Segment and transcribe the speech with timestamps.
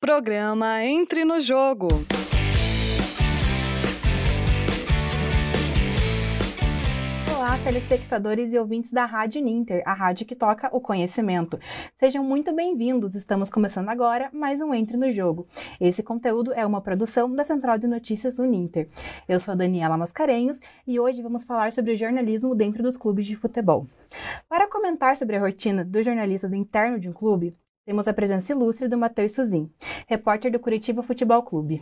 [0.00, 1.88] Programa Entre no Jogo.
[7.36, 11.58] Olá, telespectadores e ouvintes da Rádio Ninter, a rádio que toca o conhecimento.
[11.96, 13.16] Sejam muito bem-vindos.
[13.16, 15.48] Estamos começando agora mais um Entre no Jogo.
[15.80, 18.88] Esse conteúdo é uma produção da Central de Notícias do Ninter.
[19.28, 23.26] Eu sou a Daniela Mascarenhos e hoje vamos falar sobre o jornalismo dentro dos clubes
[23.26, 23.84] de futebol.
[24.48, 27.52] Para comentar sobre a rotina do jornalista do interno de um clube,
[27.88, 29.72] temos a presença ilustre do Matheus Suzin,
[30.06, 31.80] repórter do Curitiba Futebol Clube.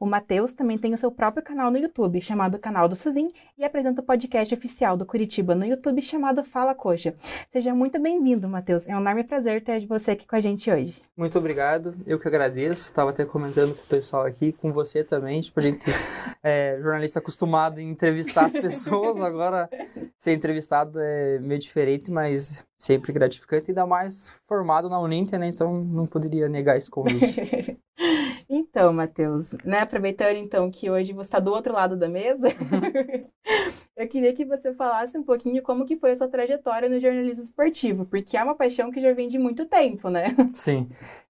[0.00, 3.64] O Matheus também tem o seu próprio canal no YouTube, chamado Canal do Suzin, e
[3.64, 7.14] apresenta o podcast oficial do Curitiba no YouTube, chamado Fala Coxa.
[7.48, 8.88] Seja muito bem-vindo, Matheus.
[8.88, 11.00] É um enorme prazer ter você aqui com a gente hoje.
[11.16, 12.86] Muito obrigado, eu que agradeço.
[12.86, 15.40] Estava até comentando com o pessoal aqui, com você também.
[15.40, 15.86] Tipo, a gente
[16.42, 19.70] é jornalista acostumado em entrevistar as pessoas, agora
[20.18, 25.46] ser entrevistado é meio diferente, mas sempre gratificante, ainda mais formado na Uninter, né?
[25.46, 27.40] Então não poderia negar esse convite.
[28.48, 29.80] então, Matheus, né?
[29.80, 32.48] Aproveitando então que hoje você está do outro lado da mesa,
[33.96, 37.44] eu queria que você falasse um pouquinho como que foi a sua trajetória no jornalismo
[37.44, 40.26] esportivo, porque é uma paixão que já vem de muito tempo, né?
[40.54, 40.88] Sim.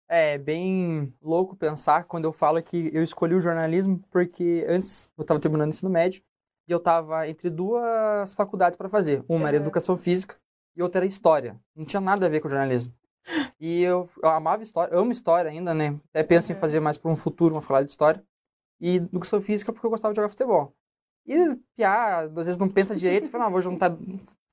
[0.08, 5.22] É bem louco pensar quando eu falo que eu escolhi o jornalismo porque antes eu
[5.22, 6.22] estava terminando o ensino médio
[6.68, 9.24] e eu estava entre duas faculdades para fazer.
[9.28, 10.36] Uma era educação física
[10.76, 11.58] e outra era história.
[11.74, 12.92] Não tinha nada a ver com jornalismo.
[13.66, 15.98] E eu, eu amava história, amo história ainda, né?
[16.10, 18.22] Até penso em fazer mais para um futuro uma faculdade de história.
[18.78, 20.76] E educação física porque eu gostava de jogar futebol.
[21.24, 23.96] E piá, às vezes não pensa direito fala, não, vou juntar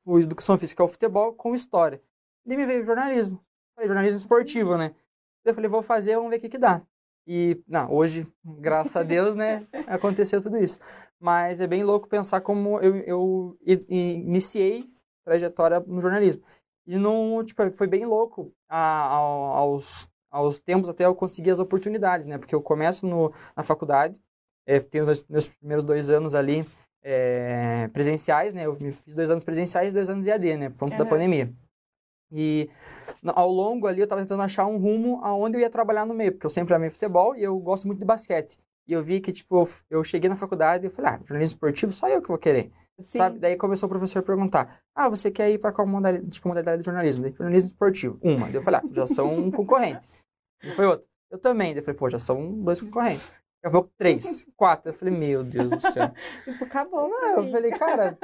[0.05, 2.01] o educação física ao futebol com história.
[2.45, 3.37] Daí me veio jornalismo.
[3.75, 4.95] Falei, jornalismo esportivo, né?
[5.43, 6.81] Eu falei, vou fazer, vamos ver o que que dá.
[7.27, 10.79] E, não, hoje, graças a Deus, né, aconteceu tudo isso.
[11.19, 13.57] Mas é bem louco pensar como eu, eu
[13.89, 14.89] iniciei
[15.25, 16.43] trajetória no jornalismo.
[16.85, 21.59] E não, tipo, foi bem louco a, a, aos, aos tempos até eu conseguir as
[21.59, 22.37] oportunidades, né?
[22.37, 24.19] Porque eu começo no, na faculdade,
[24.65, 26.65] é, tenho os meus primeiros dois anos ali
[27.03, 28.65] é, presenciais, né?
[28.65, 30.69] Eu fiz dois anos presenciais e dois anos EAD, né?
[30.69, 30.99] Por conta uhum.
[30.99, 31.53] da pandemia.
[32.31, 32.69] E
[33.25, 36.31] ao longo ali eu estava tentando achar um rumo aonde eu ia trabalhar no meio,
[36.31, 38.57] porque eu sempre amei futebol e eu gosto muito de basquete.
[38.87, 41.91] E eu vi que, tipo, eu, cheguei na faculdade e eu falei, ah, jornalismo esportivo,
[41.91, 42.71] só eu que vou querer.
[42.99, 43.17] Sim.
[43.17, 43.39] Sabe?
[43.39, 46.81] Daí começou o professor a perguntar: Ah, você quer ir para qual modalidade, tipo, modalidade
[46.81, 47.23] de jornalismo?
[47.23, 48.19] Daí, jornalismo esportivo.
[48.21, 48.45] Uma.
[48.47, 50.07] Daí eu falei: Ah, já são um concorrente.
[50.63, 51.07] E foi outro.
[51.29, 51.73] Eu também.
[51.73, 53.31] Daí eu falei: Pô, já são dois concorrentes.
[53.63, 54.89] Daqui a pouco, três, quatro.
[54.89, 56.11] Eu falei: Meu Deus do céu.
[56.45, 58.17] tipo, acabou, Não, eu falei: Cara,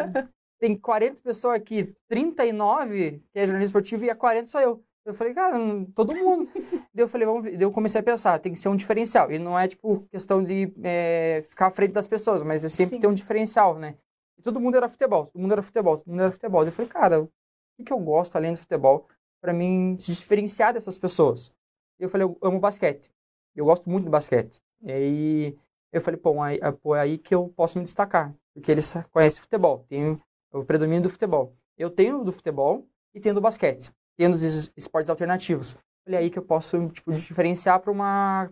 [0.59, 4.83] tem 40 pessoas aqui, 39 que é jornalismo esportivo e a 40 sou eu.
[5.07, 5.57] Eu falei, cara,
[5.95, 6.49] todo mundo.
[6.93, 7.51] Daí eu falei, vamos ver.
[7.51, 9.31] Daí eu comecei a pensar, tem que ser um diferencial.
[9.31, 12.95] E não é, tipo, questão de é, ficar à frente das pessoas, mas é sempre
[12.95, 12.99] Sim.
[12.99, 13.95] ter um diferencial, né?
[14.37, 16.63] E todo mundo era futebol, todo mundo era futebol, todo mundo era futebol.
[16.63, 17.31] Eu falei, cara, o
[17.77, 19.07] que, que eu gosto além do futebol
[19.41, 21.53] para mim se diferenciar dessas pessoas?
[21.99, 23.11] E eu falei, eu amo basquete.
[23.55, 24.61] Eu gosto muito do basquete.
[24.81, 25.57] E aí
[25.91, 28.33] eu falei, pô, aí, pô, é aí que eu posso me destacar.
[28.53, 30.17] Porque eles conhecem futebol, tem
[30.51, 31.53] o predomínio do futebol.
[31.77, 33.91] Eu tenho do futebol e tenho do basquete.
[34.15, 35.75] Tenho dos esportes alternativos.
[36.03, 38.49] Falei, é aí que eu posso, tipo, diferenciar para uma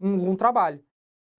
[0.00, 0.82] um, um, trabalho.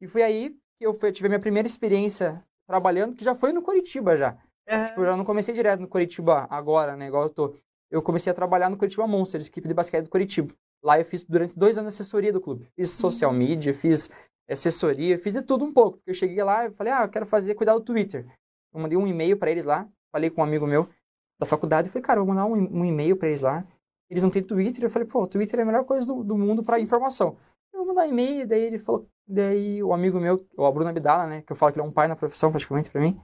[0.02, 3.53] E foi aí que eu fui, tive a minha primeira experiência trabalhando, que já foi
[3.53, 4.35] no Curitiba já.
[4.66, 4.85] É.
[4.85, 7.56] Tipo, eu já não comecei direto no Curitiba agora, né, igual eu tô.
[7.91, 10.51] Eu comecei a trabalhar no Curitiba Monsters, equipe de basquete do Curitiba.
[10.84, 12.67] Lá eu fiz durante dois anos assessoria do clube.
[12.75, 13.38] Fiz social uhum.
[13.38, 14.09] media, fiz
[14.50, 15.97] assessoria, fiz de tudo um pouco.
[15.97, 18.25] Porque eu cheguei lá e falei, ah, eu quero fazer, cuidar do Twitter.
[18.73, 20.90] Eu mandei um e-mail para eles lá, falei com um amigo meu
[21.40, 23.63] da faculdade, e falei, cara, eu vou mandar um, um e-mail para eles lá.
[24.09, 26.38] Eles não têm Twitter, eu falei, pô, o Twitter é a melhor coisa do, do
[26.38, 27.38] mundo para informação.
[27.84, 31.52] Vou mandar e-mail, daí ele falou, Daí o amigo meu, o Bruno Abdala, né, que
[31.52, 33.20] eu falo que ele é um pai na profissão praticamente para mim,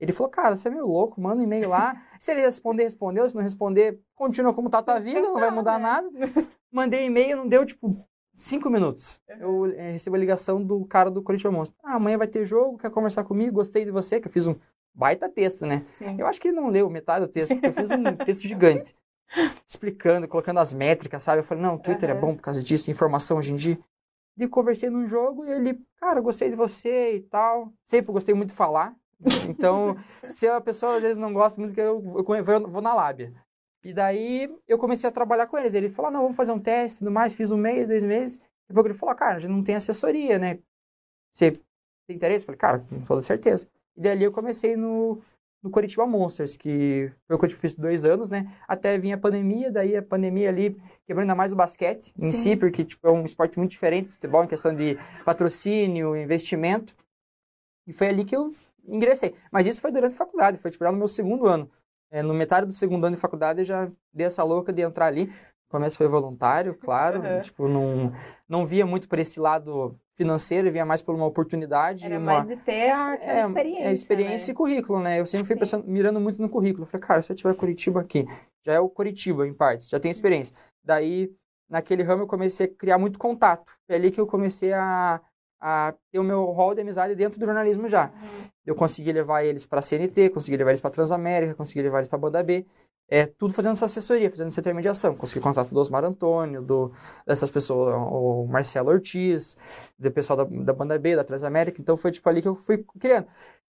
[0.00, 2.00] ele falou, cara, você é meio louco, manda um e-mail lá.
[2.18, 3.28] Se ele responder, respondeu.
[3.28, 6.08] Se não responder, continua como tá a tua vida, não vai mudar nada.
[6.72, 9.20] Mandei e-mail, não deu, tipo, cinco minutos.
[9.28, 11.78] Eu é, recebo a ligação do cara do Corinthians Monstro.
[11.84, 13.52] Ah, amanhã vai ter jogo, quer conversar comigo?
[13.52, 14.56] Gostei de você, que eu fiz um
[14.92, 15.84] baita texto, né?
[15.96, 16.16] Sim.
[16.18, 18.96] Eu acho que ele não leu metade do texto, porque eu fiz um texto gigante.
[19.64, 21.40] Explicando, colocando as métricas, sabe?
[21.40, 22.16] Eu falei, não, o Twitter uhum.
[22.16, 23.78] é bom por causa disso, informação hoje em dia
[24.36, 27.72] de conversei num jogo e ele, cara, gostei de você e tal.
[27.84, 28.96] Sempre gostei muito de falar.
[29.48, 29.96] Então,
[30.28, 33.32] se a pessoa às vezes não gosta muito, eu, eu, eu vou na lábia.
[33.84, 35.74] E daí eu comecei a trabalhar com eles.
[35.74, 37.34] Ele falou: não, vamos fazer um teste tudo mais.
[37.34, 38.40] Fiz um mês, dois meses.
[38.68, 40.58] Depois ele falou: cara, a gente não tem assessoria, né?
[41.30, 41.52] Você
[42.06, 42.44] tem interesse?
[42.44, 43.68] Eu falei: cara, com toda certeza.
[43.96, 45.20] E dali eu comecei no,
[45.62, 48.52] no Curitiba Monsters, que foi o que eu fiz dois anos, né?
[48.66, 50.76] Até vinha a pandemia, daí a pandemia ali
[51.06, 52.28] quebrou ainda mais o basquete Sim.
[52.28, 56.16] em si, porque tipo, é um esporte muito diferente do futebol em questão de patrocínio,
[56.16, 56.96] investimento.
[57.86, 58.52] E foi ali que eu
[58.86, 59.34] ingressei.
[59.52, 61.70] Mas isso foi durante a faculdade, foi tipo, no meu segundo ano.
[62.10, 65.06] É, no metade do segundo ano de faculdade eu já dei essa louca de entrar
[65.06, 65.32] ali.
[65.72, 67.20] Começo foi voluntário, claro.
[67.20, 67.40] Uhum.
[67.40, 68.12] Tipo, não,
[68.48, 72.04] não via muito por esse lado financeiro, via mais por uma oportunidade.
[72.04, 72.44] Era uma...
[72.44, 73.84] mais de ter aquela É, experiência.
[73.84, 74.52] é experiência né?
[74.52, 75.18] e currículo, né?
[75.20, 75.60] Eu sempre fui Sim.
[75.60, 76.84] pensando, mirando muito no currículo.
[76.84, 78.26] Eu falei, cara, se eu tiver Curitiba aqui,
[78.64, 80.54] já é o Curitiba, em partes, já tem experiência.
[80.84, 81.30] Daí,
[81.68, 83.72] naquele ramo, eu comecei a criar muito contato.
[83.88, 85.20] É ali que eu comecei a,
[85.62, 88.06] a ter o meu rol de amizade dentro do jornalismo já.
[88.06, 88.48] Uhum.
[88.66, 92.08] Eu consegui levar eles para a CNT, consegui levar eles para Transamérica, consegui levar eles
[92.08, 92.66] para Banda B.
[93.08, 95.14] É, tudo fazendo essa assessoria, fazendo essa intermediação.
[95.14, 96.92] Consegui contato do Osmar Antônio, do,
[97.24, 99.56] dessas pessoas, o Marcelo Ortiz,
[99.96, 101.80] do pessoal da, da Banda B, da Transamérica.
[101.80, 103.28] Então foi tipo ali que eu fui criando.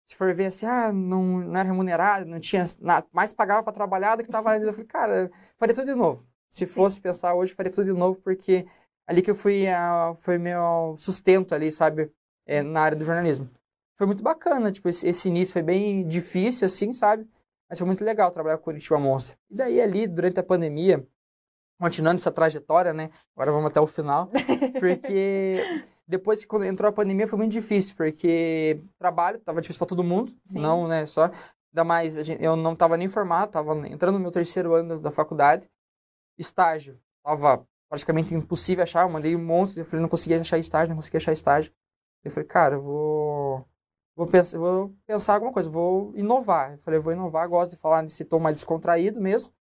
[0.04, 3.72] Se for ver assim, ah, não, não era remunerado, não tinha nada, mais pagava para
[3.72, 4.64] trabalhar do que estava ali.
[4.66, 6.24] Eu falei, cara, faria tudo de novo.
[6.48, 6.72] Se Sim.
[6.72, 8.66] fosse pensar hoje, faria tudo de novo, porque
[9.06, 12.11] ali que eu fui, ah, foi meu sustento ali, sabe,
[12.47, 13.49] é, na área do jornalismo.
[13.97, 17.26] Foi muito bacana, tipo, esse, esse início foi bem difícil, assim, sabe?
[17.69, 19.37] Mas foi muito legal trabalhar com Curitiba Monster.
[19.50, 21.06] E daí ali, durante a pandemia,
[21.81, 23.11] continuando essa trajetória, né?
[23.35, 24.31] Agora vamos até o final,
[24.79, 25.62] porque
[26.06, 30.05] depois que quando entrou a pandemia foi muito difícil, porque trabalho tava difícil para todo
[30.05, 30.61] mundo, Sim.
[30.61, 31.31] não, né, só
[31.73, 34.99] ainda mais a gente, eu não tava nem formado, tava entrando no meu terceiro ano
[34.99, 35.69] da faculdade.
[36.38, 40.88] Estágio, tava praticamente impossível achar, eu mandei um monte, eu falei, não conseguia achar estágio,
[40.90, 41.72] não conseguia achar estágio.
[42.24, 43.64] Eu falei, cara, eu vou
[44.16, 46.72] vou pensar, vou pensar alguma coisa, vou inovar.
[46.72, 49.52] Eu falei, vou inovar, gosto de falar nesse tom mais descontraído mesmo.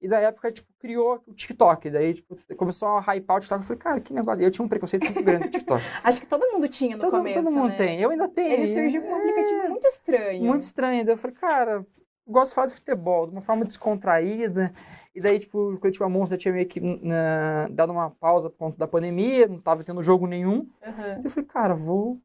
[0.00, 1.90] E da época, tipo, criou o TikTok.
[1.90, 3.60] Daí, tipo, começou a hypar o TikTok.
[3.62, 4.42] Eu falei, cara, que negócio.
[4.44, 5.82] Eu tinha um preconceito muito grande com o TikTok.
[6.04, 7.76] Acho que todo mundo tinha no todo, começo, todo mundo né?
[7.76, 8.00] tem.
[8.00, 8.52] Eu ainda tenho.
[8.52, 10.44] Ele surgiu com um aplicativo É, muito estranho.
[10.44, 11.04] muito estranho.
[11.04, 11.86] Daí eu falei, cara,
[12.26, 14.72] gosto de falar de futebol de uma forma descontraída.
[15.14, 18.76] E daí, tipo, o Curitiba Monster tinha meio que na- dado uma pausa por conta
[18.76, 20.68] da pandemia, não tava tendo jogo nenhum.
[20.84, 21.20] Aham.
[21.24, 22.20] Eu falei, cara, vou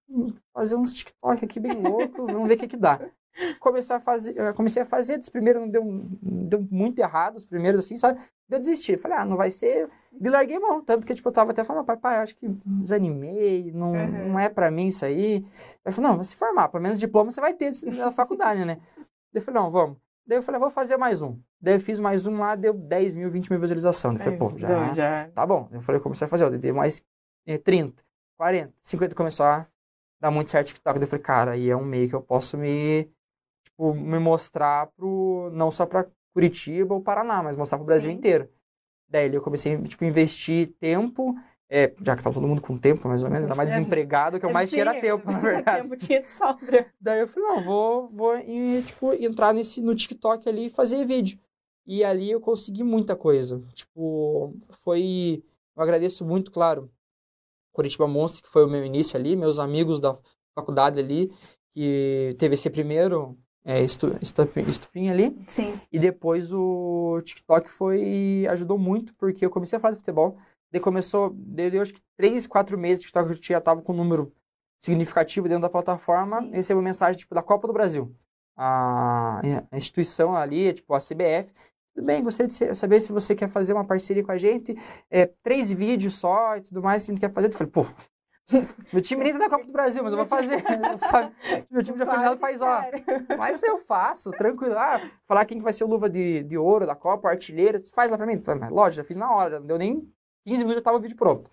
[0.53, 2.99] fazer uns TikTok aqui bem louco, vamos ver o que que dá.
[3.61, 5.83] Comecei a fazer, eu comecei a fazer, dos primeiros não deu,
[6.21, 8.19] deu muito errado, os primeiros assim, sabe?
[8.49, 9.87] Eu desisti, falei, ah, não vai ser,
[10.19, 13.71] e larguei mão, tanto que tipo, eu tava até falando, pai, pai, acho que desanimei,
[13.73, 14.29] não, Uhum.
[14.33, 15.35] não é pra mim isso aí.
[15.45, 15.45] Aí
[15.85, 18.77] eu falei, não, vai se formar, pelo menos diploma você vai ter na faculdade, né?
[19.31, 19.97] Daí eu falei, não, vamos.
[20.25, 21.39] Daí eu falei, vou fazer mais um.
[21.59, 24.17] Daí eu fiz mais um lá, deu 10 mil, 20 mil visualizações.
[24.17, 25.29] Daí eu falei, pô, já, já.
[25.29, 25.67] Tá bom.
[25.71, 27.01] Eu falei, comecei a fazer, ó, dei mais
[27.45, 28.03] eh, 30,
[28.37, 29.67] 40, 50 começou a
[30.19, 30.99] dar muito certo TikTok.
[30.99, 33.09] Daí eu falei, cara, aí é um meio que eu posso me,
[33.63, 38.17] tipo, me mostrar pro, não só pra Curitiba ou Paraná, mas mostrar pro Brasil Sim.
[38.17, 38.49] inteiro.
[39.09, 41.35] Daí eu comecei, tipo, investir tempo,
[41.73, 43.71] é, já que tava todo mundo com tempo, mais ou menos, ainda mais É.
[43.77, 45.83] desempregado, que eu mais tinha era tempo, na verdade.
[45.83, 46.85] tempo tinha de sobra.
[46.99, 51.05] Daí eu falei, não, vou, vou e, tipo, entrar nesse, no TikTok ali e fazer
[51.05, 51.39] vídeo.
[51.87, 53.63] E ali eu consegui muita coisa.
[53.73, 54.53] Tipo,
[54.83, 55.41] foi.
[55.75, 56.91] Eu agradeço muito, claro,
[57.71, 60.17] Curitiba Monstro, que foi o meu início ali, meus amigos da
[60.53, 61.31] faculdade ali,
[61.73, 65.41] que teve esse primeiro é, estu, estupim, estupim ali.
[65.47, 65.79] Sim.
[65.89, 68.45] E depois o TikTok foi.
[68.49, 70.37] ajudou muito, porque eu comecei a falar de futebol.
[70.71, 73.97] Daí começou, eu acho que três, quatro meses de TikTok eu já tava com um
[73.97, 74.33] número
[74.77, 76.41] significativo dentro da plataforma.
[76.41, 76.51] Sim.
[76.51, 78.15] Recebo mensagem tipo, da Copa do Brasil.
[78.55, 79.41] A,
[79.71, 81.53] a instituição ali, tipo a CBF.
[81.93, 84.75] Tudo bem, gostaria de saber se você quer fazer uma parceria com a gente.
[85.09, 87.47] É, três vídeos só e tudo mais que a gente quer fazer.
[87.47, 87.85] Eu falei, pô,
[88.93, 90.63] meu time nem tá na Copa do Brasil, mas eu vou fazer.
[91.69, 92.81] Meu time já foi que faz, ó,
[93.37, 94.77] mas eu faço, tranquilo.
[94.77, 98.11] Ah, falar quem que vai ser o luva de, de ouro da Copa, artilheiro, faz
[98.11, 98.41] lá pra mim.
[98.41, 100.11] Falei, mas lógico, já fiz na hora, não deu nem
[100.45, 101.49] 15 minutos, já tava o vídeo pronto.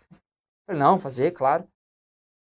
[0.67, 1.65] Falei, não, fazer, claro.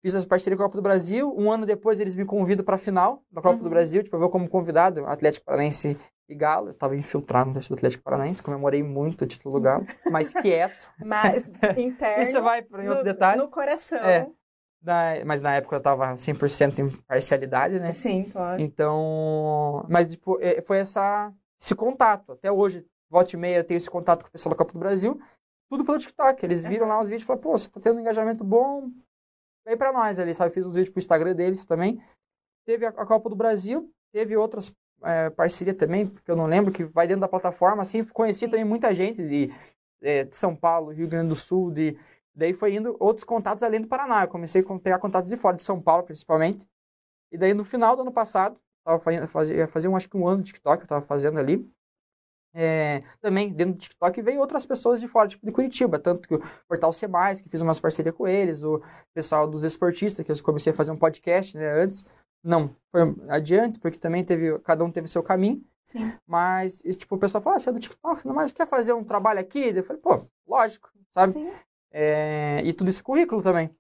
[0.04, 1.34] Fiz as parcerias com a Copa do Brasil.
[1.36, 3.70] Um ano depois eles me convidam pra final da Copa do Uhum.
[3.70, 6.68] Brasil, tipo, eu vou como convidado, Atlético Paranaense e Galo.
[6.68, 10.32] Eu tava infiltrado no teste do Atlético Paranaense, comemorei muito o título do Galo, mas
[10.34, 10.90] quieto.
[11.04, 12.22] Mas interno.
[12.22, 13.38] Isso vai para outro no, detalhe.
[13.40, 13.98] No coração.
[13.98, 14.30] É.
[14.80, 17.90] Da- mas na época eu tava 100% em parcialidade, né?
[17.90, 18.60] Sim, claro.
[18.62, 22.32] Então, mas tipo, é, foi essa, esse contato.
[22.32, 24.78] Até hoje, volta e meia, eu tenho esse contato com o pessoal da Copa do
[24.78, 25.20] Brasil.
[25.68, 26.44] Tudo pelo TikTok.
[26.44, 28.90] Eles viram lá os vídeos e falaram, pô, você tá tendo um engajamento bom,
[29.66, 30.52] vem pra nós ali, sabe?
[30.52, 32.02] Fiz uns vídeos pro Instagram deles também.
[32.64, 36.72] Teve a, a Copa do Brasil, teve outras é, parcerias também, que eu não lembro,
[36.72, 38.04] que vai dentro da plataforma, assim.
[38.04, 39.52] Conheci também muita gente de,
[40.00, 41.98] é, de São Paulo, Rio Grande do Sul, de...
[42.34, 44.24] Daí foi indo outros contatos além do Paraná.
[44.24, 46.68] Eu comecei a pegar contatos de fora, de São Paulo, principalmente.
[47.32, 50.28] E daí, no final do ano passado, tava fazendo, fazia, fazia um, acho que um
[50.28, 51.66] ano de TikTok, eu tava fazendo ali.
[52.58, 55.98] É, também, dentro do TikTok, veio outras pessoas de fora, tipo de Curitiba.
[55.98, 57.06] Tanto que o Portal C+,
[57.42, 58.82] que fiz umas parcerias com eles, o
[59.12, 62.06] pessoal dos esportistas, que eu comecei a fazer um podcast, né, antes.
[62.42, 65.62] Não, foi adiante, porque também teve, cada um teve seu caminho.
[65.84, 66.14] Sim.
[66.26, 69.04] Mas, e, tipo, o pessoal falou, ah, você é do TikTok, mas quer fazer um
[69.04, 69.72] trabalho aqui?
[69.76, 71.34] Eu falei, pô, lógico, sabe?
[71.34, 71.52] Sim.
[71.92, 73.70] É, e tudo esse currículo também.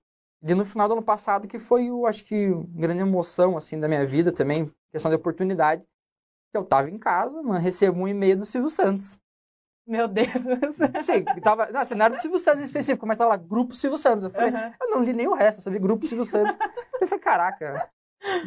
[0.42, 3.88] E no final do ano passado, que foi, o, acho que, grande emoção, assim, da
[3.88, 5.86] minha vida também, questão de oportunidade,
[6.56, 9.18] que eu tava em casa, mano, recebo um e-mail do Silvio Santos.
[9.86, 10.28] Meu Deus.
[10.92, 11.70] Não sei, tava.
[11.70, 14.24] Não, assim, não era do Silvio Santos em específico, mas tava lá, Grupo Silvio Santos.
[14.24, 14.74] Eu falei, Aham.
[14.80, 16.56] eu não li nem o resto, eu só vi Grupo Silvio Santos.
[17.00, 17.90] eu falei, caraca,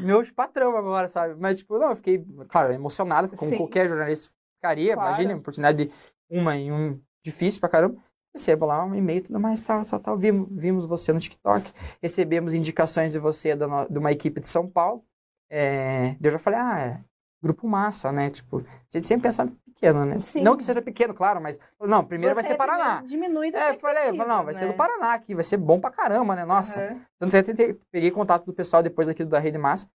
[0.01, 1.35] meu patrão agora, sabe?
[1.39, 3.57] Mas, tipo, não, eu fiquei, claro, emocionado, como Sim.
[3.57, 4.95] qualquer jornalista ficaria.
[4.95, 5.09] Claro.
[5.09, 5.93] Imagina, oportunidade de
[6.29, 7.97] uma em um difícil pra caramba.
[8.35, 10.17] Recebo lá um e-mail e tudo mais, tal, tal, tal.
[10.17, 14.67] Vimos, vimos você no TikTok, recebemos indicações de você da de uma equipe de São
[14.67, 15.03] Paulo.
[15.49, 17.03] É, eu já falei, ah, é
[17.41, 18.29] grupo massa, né?
[18.29, 18.63] Tipo, a
[18.97, 20.19] gente sempre pensa pequeno, né?
[20.19, 20.41] Sim.
[20.41, 23.01] Não que seja pequeno, claro, mas, não, primeiro vai Você ser Paraná.
[23.01, 24.77] Diminui É, eu falei, eu falei, não, vai expectativas, ser do né?
[24.77, 26.43] Paraná aqui, vai ser bom pra caramba, né?
[26.45, 26.95] Nossa.
[27.17, 29.87] Tanto é que eu tentei- peguei contato do pessoal depois aqui da Rede Massa.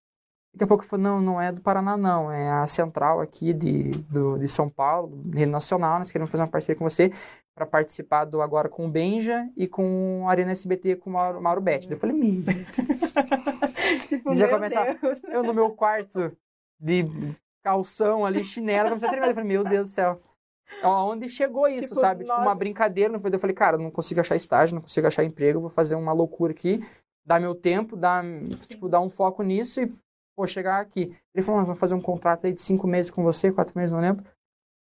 [0.54, 2.30] Daqui a pouco falou, não, não é do Paraná, não.
[2.30, 5.98] É a central aqui de, do, de São Paulo, Rede Nacional.
[5.98, 7.10] Nós queremos fazer uma parceria com você
[7.56, 11.42] para participar do Agora com o Benja e com a Arena SBT com o Mauro,
[11.42, 11.90] Mauro Betti.
[11.90, 13.14] Eu falei, meu Deus.
[14.08, 15.24] Tipo, Já meu começa- Deus.
[15.24, 16.32] Eu no meu quarto
[16.84, 17.06] de
[17.62, 19.30] calção ali, chinelo, comecei a tremer.
[19.30, 20.20] Eu falei, meu Deus do céu.
[20.82, 22.24] Aonde chegou isso, Tipo, sabe?
[22.24, 22.46] Tipo, nossa.
[22.46, 23.12] uma brincadeira.
[23.12, 23.34] Não foi?
[23.34, 26.52] Eu falei, cara, não consigo achar estágio, não consigo achar emprego, vou fazer uma loucura
[26.52, 26.84] aqui,
[27.24, 28.22] dar meu tempo, dar,
[28.68, 29.90] tipo, dar um foco nisso e,
[30.36, 31.14] pô, chegar aqui.
[31.34, 33.92] Ele falou, nós vamos fazer um contrato aí de cinco meses com você, quatro meses,
[33.92, 34.24] não lembro.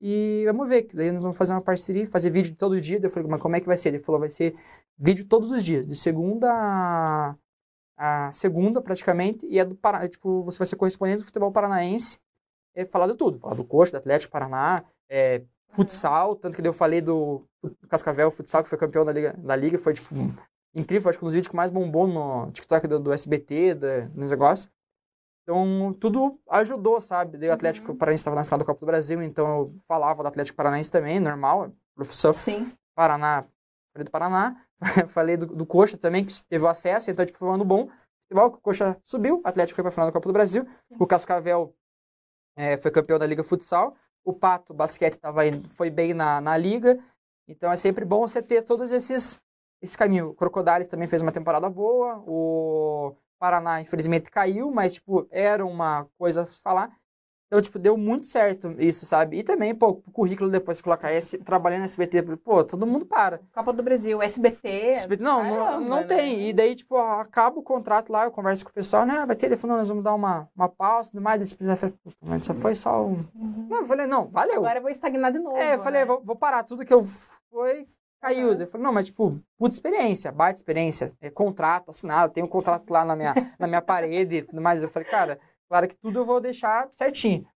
[0.02, 3.00] E vamos ver, que daí nós vamos fazer uma parceria, fazer vídeo todo dia.
[3.02, 3.90] Eu falei, mas como é que vai ser?
[3.90, 4.56] Ele falou, vai ser
[4.98, 7.36] vídeo todos os dias, de segunda a,
[8.04, 12.18] a segunda praticamente, e é do Paraná, tipo, você vai ser correspondente do futebol paranaense,
[12.74, 16.74] é falar de tudo, falar do Coxa, do Atlético Paraná, é, futsal, tanto que eu
[16.74, 20.16] falei do, do Cascavel Futsal, que foi campeão da Liga, da Liga foi, tipo,
[20.74, 24.06] incrível, acho que um dos vídeos que mais bombou no TikTok do, do SBT, da,
[24.16, 24.68] nos negócios.
[25.44, 27.38] Então, tudo ajudou, sabe?
[27.38, 30.28] Daí o Atlético Paranaense estava na final da Copa do Brasil, então eu falava do
[30.28, 32.34] Atlético Paranaense também, normal, é profissão.
[32.34, 32.72] Sim.
[32.96, 33.46] Paraná,
[33.96, 34.60] do Paraná,
[35.10, 37.90] falei do, do Coxa também, que teve o acesso, então, tipo, foi um ano bom.
[38.24, 40.66] Futebol, que o Coxa subiu, o Atlético foi pra final da Copa do Brasil,
[41.00, 41.76] o Cascavel
[42.56, 47.00] eh, foi campeão da Liga Futsal, o Pato, basquete, tava foi bem na, na Liga,
[47.48, 49.40] então é sempre bom você ter todos esses,
[49.82, 50.30] esses caminhos.
[50.30, 56.08] O Crocodiles também fez uma temporada boa, o Paraná, infelizmente, caiu, mas, tipo, era uma
[56.18, 56.96] coisa a falar.
[57.52, 59.38] Então, tipo, deu muito certo isso, sabe?
[59.38, 63.06] E também, pô, o currículo depois que colocar esse, trabalhando no SBT, pô, todo mundo
[63.06, 63.42] para.
[63.54, 64.70] Copa do Brasil, SBT.
[64.70, 66.04] SBT, não, não, caramba, não né?
[66.04, 66.48] tem.
[66.48, 69.26] E daí, tipo, acaba o contrato lá, eu converso com o pessoal, né?
[69.26, 71.42] Vai ter, não, nós vamos dar uma, uma pausa e tudo mais.
[71.42, 73.20] Daí precisa, falei, puta, mas só foi só um.
[73.70, 74.60] Não, eu falei, não, valeu.
[74.60, 75.58] Agora eu vou estagnar de novo.
[75.58, 76.06] é, eu falei, né?
[76.06, 77.04] vou, vou parar tudo que eu
[77.52, 77.86] foi,
[78.22, 78.56] caiu.
[78.56, 82.48] Daí Eu falei, não, mas tipo, puta experiência, baita experiência, é, contrato assinado, tem um
[82.48, 84.82] contrato lá na minha, na minha parede e tudo mais.
[84.82, 85.38] Eu falei, cara,
[85.72, 87.48] claro que tudo eu vou deixar certinho.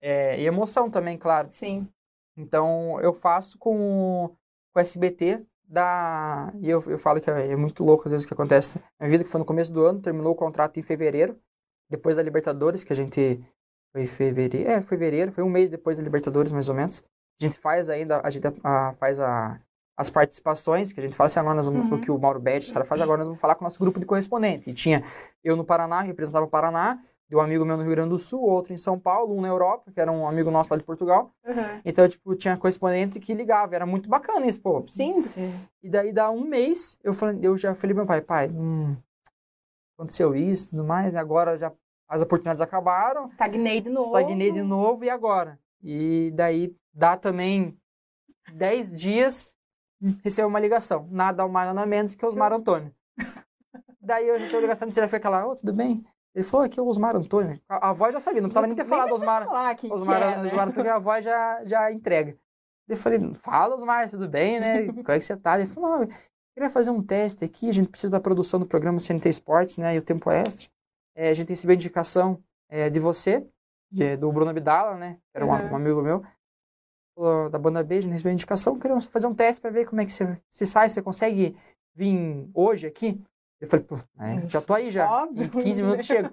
[0.00, 1.48] É, e emoção também, claro.
[1.50, 1.86] Sim.
[2.34, 4.34] Então, eu faço com,
[4.72, 6.50] com o SBT da...
[6.58, 9.06] E eu, eu falo que é, é muito louco às vezes o que acontece na
[9.06, 11.38] minha vida, que foi no começo do ano, terminou o contrato em fevereiro,
[11.90, 13.38] depois da Libertadores, que a gente...
[13.92, 17.02] Foi fevereiro, é, fevereiro, foi um mês depois da Libertadores, mais ou menos.
[17.40, 19.60] A gente faz ainda, a gente ah, faz a,
[19.98, 21.98] as participações, que a gente fala assim, agora nós vamos, Uhum.
[21.98, 23.78] o que o Mauro Betti, os caras fazem, agora nós vamos falar com o nosso
[23.78, 24.70] grupo de correspondente.
[24.70, 25.02] E tinha
[25.44, 28.42] eu no Paraná, representava o Paraná, de um amigo meu no Rio Grande do Sul,
[28.42, 31.32] outro em São Paulo, um na Europa, que era um amigo nosso lá de Portugal.
[31.46, 31.80] Uhum.
[31.84, 34.84] Então, tipo, tinha correspondente que ligava, era muito bacana isso, pô.
[34.88, 35.24] Sim.
[35.80, 38.96] E daí, dá um mês, eu, falei, eu já falei pro meu pai, pai, hum,
[39.96, 41.20] aconteceu isso e tudo mais, né?
[41.20, 41.72] agora já
[42.08, 44.06] as oportunidades acabaram, estagnei de novo.
[44.06, 45.56] estagnei de novo, e agora?
[45.80, 47.78] E daí, dá também
[48.52, 49.48] 10 dias,
[50.24, 52.92] recebo uma ligação, nada mais, nada menos que Osmar Antônio.
[54.02, 56.04] daí eu recebi a ligação, ele foi aquela, ô, tudo bem?
[56.34, 57.60] Ele falou, aqui é o Osmar Antônio.
[57.68, 59.44] A, a voz já sabia, não precisava nem ter falado Osmar.
[59.46, 60.46] falar que, Osmar, que é, né?
[60.48, 62.36] Osmar Antônio, a voz já, já entrega.
[62.88, 64.86] Eu falei, fala Osmar, tudo bem, né?
[64.92, 65.58] Como é que você tá?
[65.58, 66.06] Ele falou,
[66.54, 69.94] queria fazer um teste aqui, a gente precisa da produção do programa CNT Esportes, né?
[69.94, 70.68] E o tempo extra.
[71.16, 73.44] É, a gente recebeu indicação é, de você,
[73.90, 75.18] de- do Bruno Abdala, né?
[75.34, 75.72] Era um, Uhum.
[75.72, 76.24] um amigo meu.
[77.50, 80.06] Da banda B, a gente recebeu indicação, queremos fazer um teste para ver como é
[80.06, 81.54] que você se sai, você consegue
[81.94, 83.20] vir hoje aqui?
[83.60, 85.10] Eu falei, pô, é, já tô aí já.
[85.10, 85.44] Óbvio.
[85.44, 86.30] Em 15 minutos chego.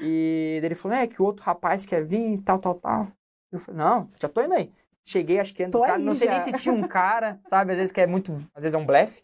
[0.00, 3.08] E ele falou, é, que o outro rapaz quer vir, tal, tal, tal.
[3.52, 4.72] Eu falei, não, já tô indo aí.
[5.04, 6.34] Cheguei, acho que cara, aí não sei já.
[6.44, 7.72] nem se tinha um cara, sabe?
[7.72, 9.22] Às vezes que é muito, às vezes é um blefe.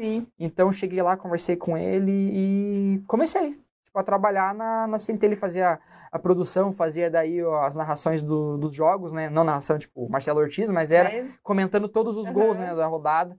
[0.00, 0.26] Sim.
[0.38, 5.26] Então cheguei lá, conversei com ele e comecei, tipo, a trabalhar na, na CNT.
[5.26, 5.78] Ele fazia
[6.10, 9.28] a produção, fazia daí ó, as narrações do- dos jogos, né?
[9.30, 12.66] Não narração, tipo, Marcelo Ortiz, mas era Mas- comentando todos os gols, Aham.
[12.66, 13.38] né, da rodada.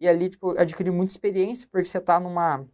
[0.00, 2.64] E ali, tipo, eu adquiri muita experiência, porque você tá numa...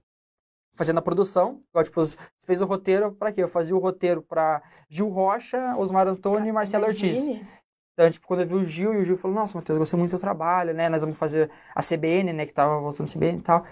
[0.77, 3.43] Fazendo a produção, igual, tipo, você fez o roteiro pra quê?
[3.43, 7.25] Eu fazia o roteiro pra Gil Rocha, Osmar Antônio e Marcelo Ortiz.
[7.25, 7.49] Imagine.
[7.95, 9.99] Então, tipo, quando eu vi o Gil, e o Gil falou, nossa, Matheus, eu gostei
[9.99, 10.91] muito do seu trabalho, né?
[10.91, 12.45] Nós vamos fazer a CBN, né?
[12.45, 13.65] Que tava voltando a CBN e tal.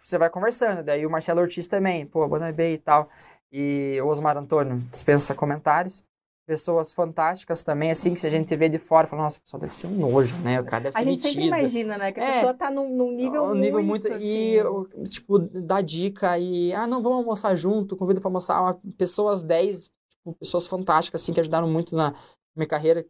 [0.00, 0.84] Você vai conversando.
[0.84, 3.10] Daí o Marcelo Ortiz também, pô, Banda B e tal.
[3.50, 6.04] E o Osmar Antônio dispensa comentários.
[6.52, 9.58] Pessoas fantásticas também, assim, que se a gente vê de fora, fala, nossa, o pessoal
[9.60, 10.60] deve ser um nojo, né?
[10.60, 12.12] O cara deve ser A gente sempre imagina, né?
[12.12, 12.32] Que a É.
[12.34, 14.06] pessoa tá num, num nível um muito, nível muito.
[14.08, 16.70] E, assim, o- tipo, dá dica e.
[16.74, 18.60] Ah, não, vamos almoçar junto, convido pra almoçar.
[18.60, 22.14] Uma, pessoas 10, tipo, pessoas fantásticas, assim, que ajudaram muito na
[22.54, 23.06] minha carreira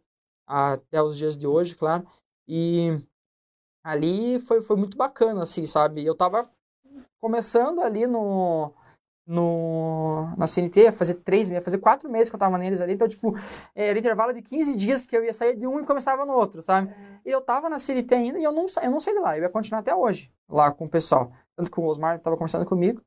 [0.47, 2.07] até os dias de hoje, claro.
[2.47, 2.97] E
[3.85, 6.05] ali foi, foi muito bacana, assim, sabe?
[6.07, 6.49] Eu tava
[7.21, 8.73] começando ali no.
[9.25, 12.81] No, na CNT, ia fazer três meses, ia fazer quatro meses que eu tava neles
[12.81, 13.35] ali, então, tipo,
[13.75, 16.61] era intervalo de 15 dias que eu ia sair de um e começava no outro,
[16.61, 16.93] sabe?
[17.25, 19.37] E eu tava na CNT ainda e eu não, eu não saí de lá.
[19.37, 21.33] Eu ia continuar até hoje, lá com o pessoal.
[21.57, 23.01] Tanto que o Osmar tava conversando comigo.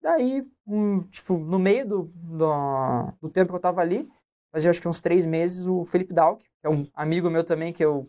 [0.00, 4.08] Daí, um, tipo, no meio do, do, do tempo que eu tava ali,
[4.50, 7.72] fazia acho que uns três meses, o Felipe Dalk, que é um amigo meu também,
[7.72, 8.08] que eu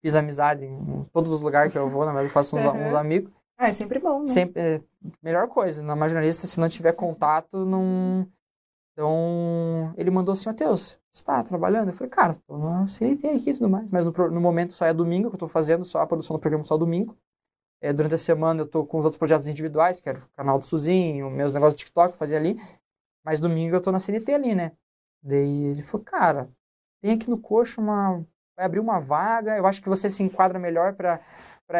[0.00, 2.86] fiz amizade em todos os lugares que eu vou, na verdade eu faço uns, Uhum.
[2.86, 3.32] uns amigos.
[3.56, 4.26] Ah, é sempre bom, né?
[4.26, 4.82] Sempre, é,
[5.22, 8.26] melhor coisa, na jornalista, se não tiver contato, não...
[8.92, 11.88] Então, ele mandou assim, Matheus, você tá trabalhando?
[11.88, 13.88] Eu falei, cara, tô na CNT aqui e tudo mais.
[13.90, 16.40] Mas no, no momento só é domingo que eu tô fazendo, só a produção do
[16.40, 17.16] programa só domingo.
[17.80, 20.60] É, durante a semana eu tô com os outros projetos individuais, que era o canal
[20.60, 22.56] do Suzinho, meus negócios do TikTok, que eu fazia ali.
[23.24, 24.72] Mas domingo eu tô na CNT ali, né?
[25.22, 26.48] Daí ele falou, cara,
[27.02, 28.24] tem aqui no coxo uma...
[28.56, 31.20] Vai abrir uma vaga, eu acho que você se enquadra melhor pra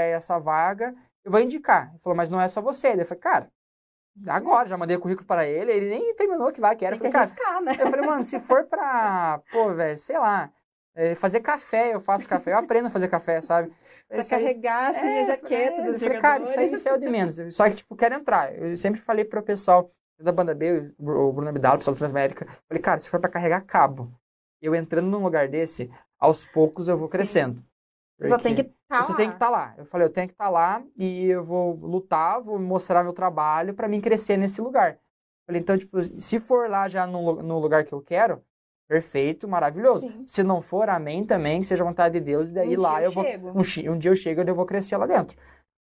[0.00, 0.92] essa vaga.
[1.24, 1.90] Eu vou indicar.
[1.90, 2.88] Ele falou, mas não é só você.
[2.92, 3.50] Eu falei, cara,
[4.28, 6.98] agora, já mandei o currículo para ele, ele nem terminou que vai, que era.
[6.98, 7.72] Tem Eu que falei, cara, arriscar, né?
[7.84, 10.52] eu falei, mano, se for pra, pô, velho, sei lá,
[10.94, 13.72] é, fazer café, eu faço café, eu aprendo a fazer café, sabe?
[14.06, 16.56] Pra Isso aí- carregar, assim, a é, jaqueta é, dos eu falei, cara, isso aí
[16.66, 16.82] jogadores.
[16.82, 17.54] saiu de menos.
[17.56, 18.54] Só que, tipo, quero entrar.
[18.54, 19.90] Eu sempre falei pro pessoal
[20.20, 23.28] da banda B, o Bruno Abdala, o pessoal do Transamérica, falei, cara, se for pra
[23.30, 24.12] carregar cabo,
[24.62, 25.90] eu entrando num lugar desse,
[26.20, 27.12] aos poucos eu vou Sim.
[27.12, 27.62] crescendo.
[28.24, 29.16] Você só Porque- tem que tá você lá.
[29.16, 29.74] tem que estar lá.
[29.78, 33.74] Eu falei, eu tenho que estar lá e eu vou lutar, vou mostrar meu trabalho
[33.74, 34.98] para mim crescer nesse lugar.
[35.46, 38.42] Falei, então, tipo, se for lá já no, no lugar que eu quero,
[38.88, 40.08] perfeito, maravilhoso.
[40.08, 40.24] Sim.
[40.26, 42.98] Se não for, amém também, que seja a vontade de Deus, e daí Um lá
[43.00, 43.24] dia eu vou.
[43.24, 45.36] Um, um dia eu chego e eu vou crescer lá dentro.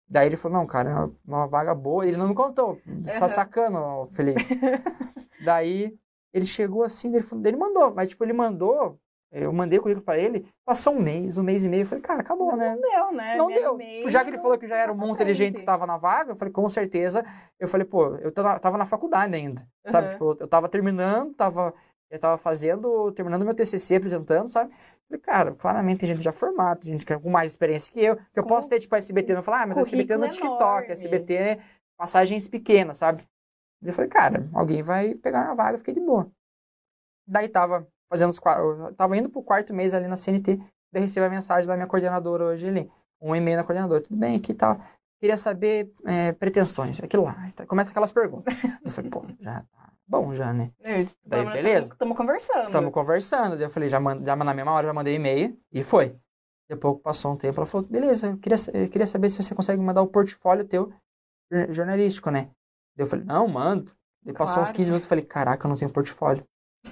[0.10, 2.05] Daí ele falou, não, cara, é uma, uma vaga boa.
[2.05, 2.79] Ele não me contou.
[3.05, 3.27] Só Aham.
[3.29, 4.41] sacando, Felipe.
[5.45, 5.95] daí
[6.33, 7.94] ele chegou assim, ele, ele mandou.
[7.94, 9.00] Mas, tipo, ele mandou,
[9.31, 11.83] eu mandei o currículo pra ele, passou um mês, um mês e meio.
[11.83, 12.75] Eu falei, cara, acabou, né?
[12.75, 13.35] Não deu, né?
[13.37, 13.77] Não deu.
[13.77, 15.65] meio, Já que ele não- falou que já era um não monte pra inteligente que
[15.65, 17.24] tava na vaga, eu falei, com certeza.
[17.59, 20.07] Eu falei, pô, eu tava, na faculdade ainda, sabe?
[20.07, 20.13] Aham.
[20.13, 21.74] Tipo, eu tava terminando, tava,
[22.09, 24.74] eu tava fazendo, terminando meu TCC, apresentando, sabe?
[25.07, 28.15] Falei, cara, claramente tem gente já formada, tem gente que- com mais experiência que eu,
[28.17, 30.29] que eu posso ter, tipo, a SBT, não falar, ah, mas a SBT é no
[30.29, 30.91] TikTok, enorme.
[30.91, 31.59] SBT é
[31.98, 33.24] passagens pequenas, sabe?
[33.81, 36.29] Eu falei, cara, alguém vai pegar a vaga, eu fiquei de boa.
[37.27, 40.59] Daí tava fazendo os qua- eu tava indo pro quarto mês ali na CNT,
[40.91, 44.35] daí recebi a mensagem da minha coordenadora hoje ali, um e-mail da coordenadora, tudo bem
[44.35, 44.79] aqui e tal.
[45.19, 47.35] Queria saber é, pretensões, aquilo lá.
[47.55, 48.53] Tá- Começa aquelas perguntas.
[48.83, 50.71] Eu falei, pô, já tá bom já, né?
[50.81, 51.91] É, Daí, tamo- beleza.
[51.93, 52.65] Estamos conversando.
[52.67, 53.55] Estamos conversando.
[53.55, 56.17] Daí eu falei, já, manda, já na mesma hora já mandei e-mail e foi.
[56.69, 59.81] Depois passou um tempo, ela falou, beleza, eu queria, eu queria saber se você consegue
[59.81, 60.91] mandar o portfólio teu
[61.51, 62.50] jor- jornalístico, né?
[62.97, 63.91] Daí eu falei, não, mando.
[64.24, 64.75] Daí passou uns Claro.
[64.77, 66.43] 15 minutos, eu falei, caraca, eu não tenho portfólio.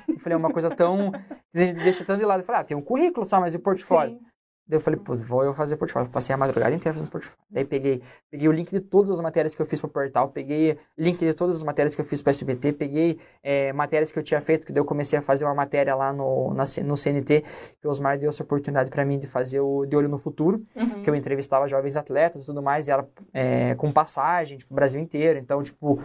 [0.07, 1.11] Eu falei, é uma coisa tão...
[1.53, 2.41] deixa tanto de lado.
[2.41, 4.17] Eu falei, ah, tem um currículo só, mas e o portfólio?
[4.17, 4.25] Sim.
[4.67, 6.07] Daí eu falei, pô, vou eu fazer portfólio.
[6.11, 7.39] Passei a madrugada inteira fazendo portfólio.
[7.49, 10.29] Daí peguei, peguei o link de todas as matérias que eu fiz para o portal,
[10.29, 14.19] peguei link de todas as matérias que eu fiz para SBT, peguei é, matérias que
[14.19, 16.95] eu tinha feito, que daí eu comecei a fazer uma matéria lá no, na, no
[16.95, 17.41] CNT,
[17.81, 20.63] que o Osmar deu essa oportunidade para mim de fazer o De Olho no Futuro,
[20.75, 21.01] Uhum.
[21.01, 24.75] que eu entrevistava jovens atletas e tudo mais, e ela é, com passagem, tipo, o
[24.75, 25.39] Brasil inteiro.
[25.39, 25.99] Então, tipo,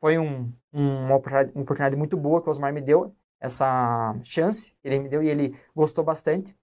[0.00, 4.88] foi um, um- uma oportunidade muito boa que o Osmar me deu, essa chance que
[4.88, 6.56] ele me deu, e ele gostou bastante.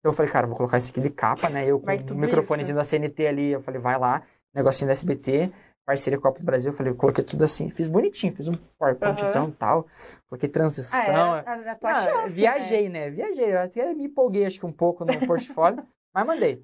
[0.00, 1.66] Então eu falei, cara, vou colocar isso aqui de capa, né?
[1.66, 4.22] Eu com Vai o tudo microfonezinho da CNT ali, eu falei, vai lá,
[4.54, 5.50] negocinho da SBT,
[5.86, 8.48] parceria com a Copa do Brasil, eu falei, eu coloquei tudo assim, fiz bonitinho, fiz
[8.48, 9.86] um PowerPointzão e tal,
[10.28, 11.00] coloquei transição.
[11.34, 13.10] Ah, é, a, a tua Ah, chance, viajei, né?
[13.10, 16.62] Viajei, eu até me empolguei acho que um pouco no portfólio, mas mandei.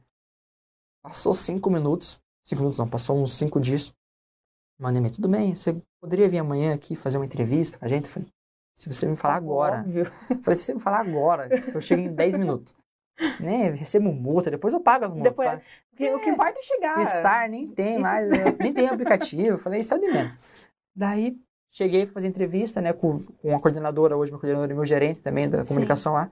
[1.03, 3.93] Passou cinco minutos, cinco minutos não, passou uns cinco dias,
[4.79, 8.05] mandei, tudo bem, você poderia vir amanhã aqui fazer uma entrevista com a gente?
[8.07, 8.29] Eu falei,
[8.81, 10.05] se você me falar agora, Óbvio.
[10.31, 12.75] eu falei, se você me falar agora, eu chego em 10 minutos.
[13.39, 13.71] Né?
[13.71, 15.63] Recebo multa, depois eu pago as multas, Depois- sabe?
[15.91, 17.05] Porque O que importa é chegar.
[17.07, 19.43] Star nem tem mais, nem tem aplicativo.
[19.43, 20.41] Eu falei, isso é de menos.
[20.97, 21.37] Daí,
[21.69, 25.21] cheguei pra fazer entrevista, né, com, com a coordenadora, hoje minha coordenadora e meu gerente
[25.21, 25.69] também da Sim.
[25.75, 26.31] comunicação lá.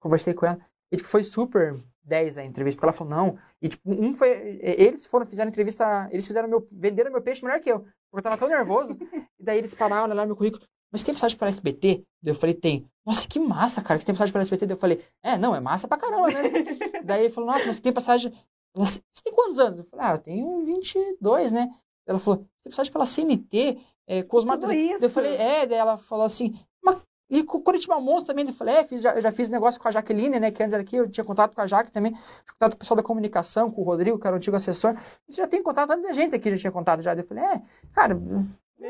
[0.00, 0.58] Conversei com ela.
[0.90, 3.38] E, tipo, foi super 10 a entrevista, porque ela falou, não.
[3.60, 4.58] E, tipo, um foi...
[4.62, 6.66] Eles foram, fizeram entrevista, eles fizeram meu...
[6.72, 7.80] Venderam meu peixe melhor que eu.
[8.10, 8.96] Porque eu tava tão nervoso.
[9.38, 10.64] e daí eles pararam, olharam meu currículo.
[10.92, 12.02] Mas tem passagem para SBT?
[12.22, 12.86] Eu falei, tem.
[13.06, 14.72] Nossa, que massa, cara, que você tem passagem para SBT.
[14.72, 16.42] Eu falei, é, não, é massa pra caramba, né?
[17.04, 18.32] Daí ele falou, nossa, mas você tem passagem...
[18.76, 19.78] Ela, Você tem quantos anos?
[19.78, 21.70] Eu falei, ah, eu tenho 22, né?
[22.06, 25.04] Ela falou, você tem passagem pela CNT, é, com os Tudo isso.
[25.04, 26.98] Eu falei, é, daí ela falou assim, mas
[27.28, 29.80] E com o Curitiba Monstro também, eu falei, é, fiz, já, eu já fiz negócio
[29.80, 32.12] com a Jaqueline, né, que antes era aqui, eu tinha contato com a Jaque também,
[32.12, 34.96] tinha contato com o pessoal da comunicação, com o Rodrigo, que era o antigo assessor.
[35.28, 37.14] Você já tem contato, tanta gente aqui já tinha contato já.
[37.14, 38.20] Eu falei, é, cara,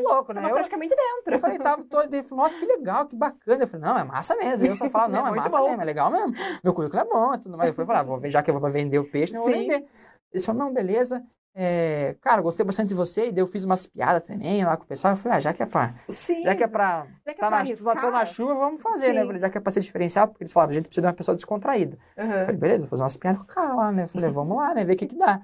[0.02, 0.40] louco, né?
[0.40, 1.34] Tava Eu, praticamente dentro.
[1.34, 2.12] eu falei, tava todo.
[2.14, 3.64] Ele falou, nossa, que legal, que bacana.
[3.64, 4.66] Eu falei, não, é massa mesmo.
[4.66, 5.68] Eu só falava, não, é, É massa bom.
[5.68, 6.32] mesmo, é legal mesmo.
[6.62, 7.76] Meu currículo é bom e tudo mais.
[7.76, 9.60] Eu falei, ah, vou ver, já que eu vou vender o peixe, não vou Sim.
[9.60, 9.84] vender.
[10.32, 11.24] Ele falou, não, beleza.
[11.52, 13.26] É, cara, gostei bastante de você.
[13.26, 15.14] E daí eu fiz umas piadas também lá com o pessoal.
[15.14, 15.94] Eu falei, ah, já que é pra.
[16.08, 16.42] Sim.
[16.44, 17.06] Já que é pra.
[17.26, 18.00] Já que é Tá pra na, arriscar.
[18.00, 19.14] tô na chuva, vamos fazer, né?
[19.14, 19.18] Sim.
[19.20, 21.06] Eu falei, já que é pra ser diferencial, porque eles falaram, a gente precisa de
[21.08, 21.98] uma pessoa descontraída.
[22.16, 22.44] Eu Aham.
[22.44, 24.04] falei, beleza, vou fazer umas piadas com o cara lá, né?
[24.04, 24.84] Eu falei, vamos lá, né?
[24.84, 25.42] Ver o que que dá.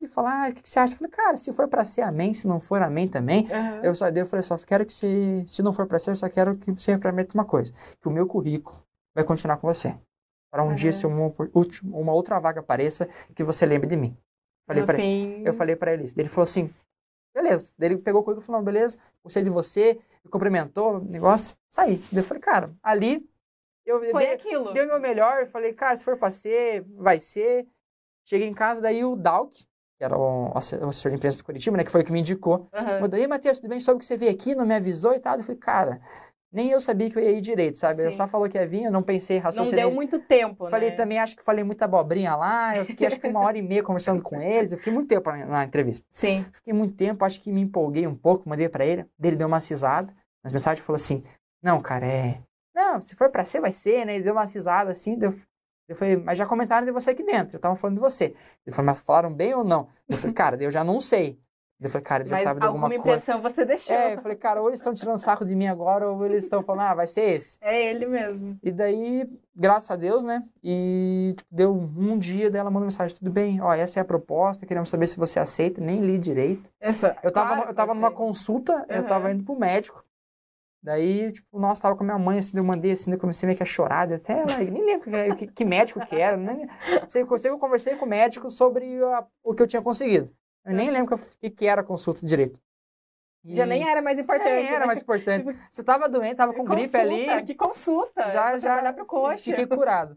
[0.00, 0.92] E falar, ah, o que, que você acha?
[0.94, 3.46] Eu falei, cara, se for pra ser amém, se não for amém também.
[3.50, 3.80] Aham.
[3.82, 6.28] Eu só eu falei, só quero que você, se não for pra ser, eu só
[6.28, 8.76] quero que você me prometa uma coisa, que o meu currículo
[9.14, 9.94] vai continuar com você.
[10.50, 10.74] Para um Aham.
[10.74, 11.32] dia, se uma,
[11.84, 14.16] uma outra vaga apareça, que você lembre de mim.
[14.66, 15.42] Falei No pra, fim...
[15.44, 16.18] eu falei pra ele isso.
[16.18, 16.72] Ele falou assim,
[17.34, 17.72] beleza.
[17.78, 21.96] Daí ele pegou o currículo e falou, beleza, gostei de você, me cumprimentou, negócio, saí.
[22.10, 23.28] Daí eu falei, cara, ali,
[23.84, 24.72] eu Foi dei, aquilo.
[24.72, 27.66] dei o meu melhor, eu falei, cara, se for pra ser, vai ser.
[28.26, 29.54] Cheguei em casa, daí o Dalk,
[29.98, 32.10] que era o asse- o assessor de imprensa do Curitiba, né, que foi o que
[32.12, 32.68] me indicou.
[33.00, 33.78] Mandou, ei, Matheus, tudo bem?
[33.80, 35.36] Soube que você veio aqui, não me avisou e tal.
[35.36, 36.00] Eu falei, cara,
[36.54, 38.02] nem eu sabia que eu ia ir direito, sabe?
[38.02, 38.16] Ele Sim.
[38.16, 39.84] só falou que ia vir, eu não pensei, Não raciocinei.
[39.84, 40.96] deu muito tempo, Falei né?
[40.96, 42.76] também, acho que falei muita abobrinha lá.
[42.76, 44.70] Eu fiquei, acho que uma hora e meia conversando com eles.
[44.70, 46.06] Eu fiquei muito tempo na, entrevista.
[46.12, 46.46] Sim.
[46.52, 49.04] Fiquei muito tempo, acho que me empolguei um pouco, mandei pra ele.
[49.20, 50.14] Ele deu uma cisada.
[50.44, 51.24] Nas mensagens falou assim:
[51.62, 52.40] Não, cara, é.
[52.74, 54.14] Não, se for pra ser, vai ser, né?
[54.14, 55.18] Ele deu uma cisada assim.
[55.18, 55.34] Deu...
[55.88, 57.56] Eu falei, mas já comentaram de você aqui dentro.
[57.56, 58.34] Eu tava falando de você.
[58.66, 59.88] Ele falou, mas falaram bem ou não?
[60.08, 61.38] Eu falei, cara, eu já não sei.
[61.80, 63.18] Eu falei, cara, ele já Mas sabe de alguma alguma coisa.
[63.18, 63.94] impressão você deixou.
[63.94, 66.62] É, eu falei, cara, ou eles estão tirando sarro de mim agora, ou eles estão
[66.62, 67.58] falando, ah, vai ser esse.
[67.60, 68.58] É ele mesmo.
[68.62, 70.42] E daí, graças a Deus, né?
[70.62, 74.64] E tipo, deu um dia dela mandou mensagem, tudo bem, ó, essa é a proposta,
[74.64, 76.70] queremos saber se você aceita, nem li direito.
[76.80, 79.08] Essa, Eu tava, claro eu tava numa consulta, eu Aham.
[79.08, 80.02] tava indo pro médico.
[80.82, 83.56] Daí, tipo, nossa, tava com a minha mãe, assim, eu mandei, assim, eu comecei meio
[83.56, 86.68] que a chorar, até ela, nem lembro que, que, que médico que era, nem,
[87.06, 90.30] sei, eu eu conversei com o médico sobre a- o que eu tinha conseguido.
[90.64, 92.58] Eu nem lembro o que, era a consulta direito.
[93.44, 94.50] E- Já nem era mais importante.
[94.54, 94.86] nem era né?
[94.86, 95.56] mais importante.
[95.70, 98.30] Você tava doente, tava com gripe Consulta, ali, Que consulta.
[98.30, 99.36] já, já pro coxa.
[99.44, 100.16] fiquei curado.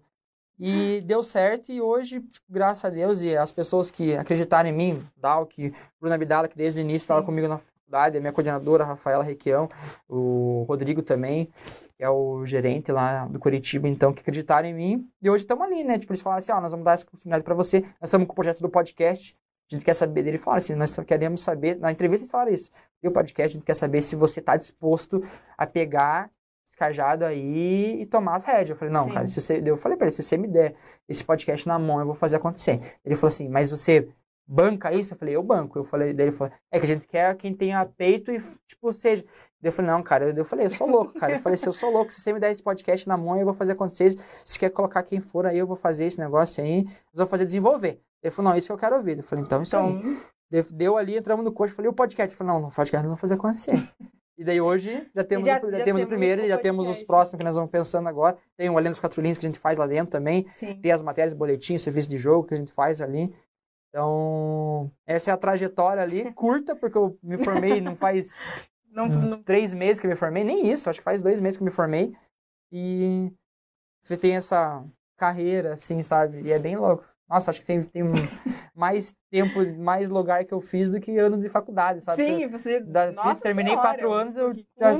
[0.60, 4.74] E deu certo, e hoje, tipo, graças a Deus, e as pessoas que acreditaram em
[4.74, 8.34] mim, Dal, que Bruna Bidala, que desde o início estava comigo na faculdade, a minha
[8.34, 9.70] coordenadora, Rafaela Requião,
[10.10, 11.46] o Rodrigo também,
[11.96, 15.10] que é o gerente lá do Curitiba, então, que acreditaram em mim.
[15.22, 16.00] E hoje estamos ali, né?
[16.00, 17.82] Tipo, eles falaram assim, ó, nós vamos dar essa oportunidade para você.
[18.02, 19.38] Nós estamos com o projeto do podcast,
[19.72, 20.38] a gente quer saber dele.
[20.38, 23.60] Falaram assim, nós só queremos saber, na entrevista eles falaram isso, e o podcast, a
[23.60, 25.22] gente quer saber se você está disposto
[25.58, 26.32] a pegar
[26.66, 28.72] esse cajado aí e tomar as rédeas.
[28.72, 29.12] Eu falei, não, Sim.
[29.12, 29.64] cara, se você...
[29.66, 30.76] eu falei pra ele, se você me der
[31.08, 32.80] esse podcast na mão, eu vou fazer acontecer.
[33.06, 34.10] Ele falou assim, mas você
[34.46, 35.14] banca isso?
[35.14, 35.80] Eu falei, eu banco.
[35.80, 38.92] Eu falei, daí ele falou, é que a gente quer quem tenha peito e, tipo,
[38.92, 39.24] seja...
[39.62, 41.34] Daí eu falei, não, cara, eu falei, eu sou louco, cara.
[41.34, 43.46] Eu falei, se eu sou louco, se você me der esse podcast na mão, eu
[43.46, 44.14] vou fazer acontecer.
[44.46, 47.46] Se quer colocar quem for aí, eu vou fazer esse negócio aí, nós vamos fazer
[47.46, 48.00] desenvolver.
[48.22, 49.18] Ele falou, não, isso que eu quero ouvir.
[49.18, 49.92] Eu falei, então, isso aí.
[49.94, 50.18] Então,
[50.50, 52.32] Deu, deu ali, entramos no coach, falei, o podcast?
[52.34, 53.74] Eu falei, não, no podcast nós vamos fazer acontecer.
[54.38, 56.48] e daí hoje já temos, já- o, já já temos o temos primeiro o e
[56.48, 58.38] já temos os próximos que nós vamos pensando agora.
[58.56, 60.48] Tem o Além dos Quatro Linhas que a gente faz lá dentro também.
[60.50, 60.80] sim.
[60.80, 63.34] Tem as matérias, boletins, serviço de jogo que a gente faz ali.
[63.90, 68.38] Então, essa é a trajetória ali, curta, porque eu me formei não faz
[68.98, 69.22] Não, Hum.
[69.30, 71.62] não- três meses que eu me formei, nem isso, acho que faz dois meses que
[71.64, 72.16] eu me formei.
[72.72, 73.32] E
[74.02, 74.84] você tem essa
[75.16, 76.42] carreira, assim, sabe?
[76.42, 77.06] E é bem louco.
[77.30, 78.04] Nossa, acho que tem, tem
[78.74, 82.24] mais tempo, mais lugar que eu fiz do que ano de faculdade, sabe?
[82.24, 82.80] Sim, você.
[82.80, 84.96] Da- fiz- Nossa terminei Senhora, quatro anos, eu já-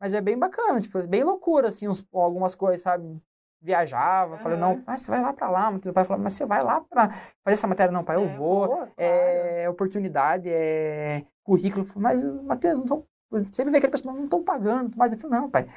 [0.00, 3.20] Mas é bem bacana, tipo, bem loucura, assim, uns- algumas coisas, sabe?
[3.62, 4.74] Viajava, falei, Aham.
[4.76, 5.70] não, ah, você vai lá pra lá.
[5.70, 7.08] Meu pai falou, mas você vai lá pra
[7.42, 7.90] fazer essa matéria?
[7.92, 8.66] Não, pai, eu É, vou.
[8.66, 8.92] boa, claro.
[8.98, 11.84] É oportunidade, é currículo.
[11.84, 13.06] Falei, mas, Matheus, não tão...
[13.52, 14.92] sempre vê aquele pessoal, não estão pagando.
[14.96, 15.68] Mas eu falei, não, pai,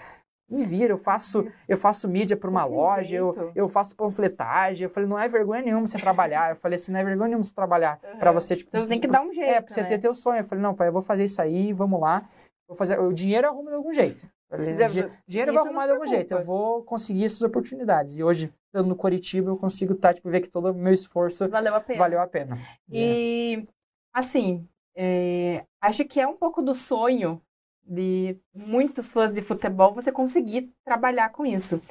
[0.50, 2.72] me vira, eu faço, eu faço mídia para uma Uhum.
[2.72, 3.52] Que loja, eu, jeito.
[3.56, 4.84] eu faço panfletagem.
[4.86, 6.52] Eu falei, não é vergonha nenhuma você trabalhar.
[6.52, 8.40] Eu falei assim, não é vergonha nenhuma você trabalhar pra Aham.
[8.40, 8.72] você, tipo...
[8.72, 9.50] Você tem que dar um jeito.
[9.50, 9.88] É, pra você né?
[9.88, 10.40] ter teu sonho.
[10.40, 12.28] Eu falei, não, pai, eu vou fazer isso aí, vamos lá.
[12.68, 13.00] Vou fazer...
[13.00, 14.28] O dinheiro eu arrumo de algum jeito.
[14.50, 16.34] Falei, Deve- "Di- dinheiro eu vou arrumar de algum jeito.
[16.34, 18.16] Eu vou conseguir essas oportunidades.
[18.18, 21.50] E hoje, estando no Coritiba, eu consigo tá, tipo, ver que todo o meu esforço
[21.50, 22.00] Valeu a pena.
[22.00, 22.58] valeu a pena.
[22.90, 23.68] E,
[24.14, 24.66] assim,
[24.96, 27.42] é, acho que é um pouco do sonho
[27.88, 31.82] de muitos fãs de futebol você conseguir trabalhar com isso.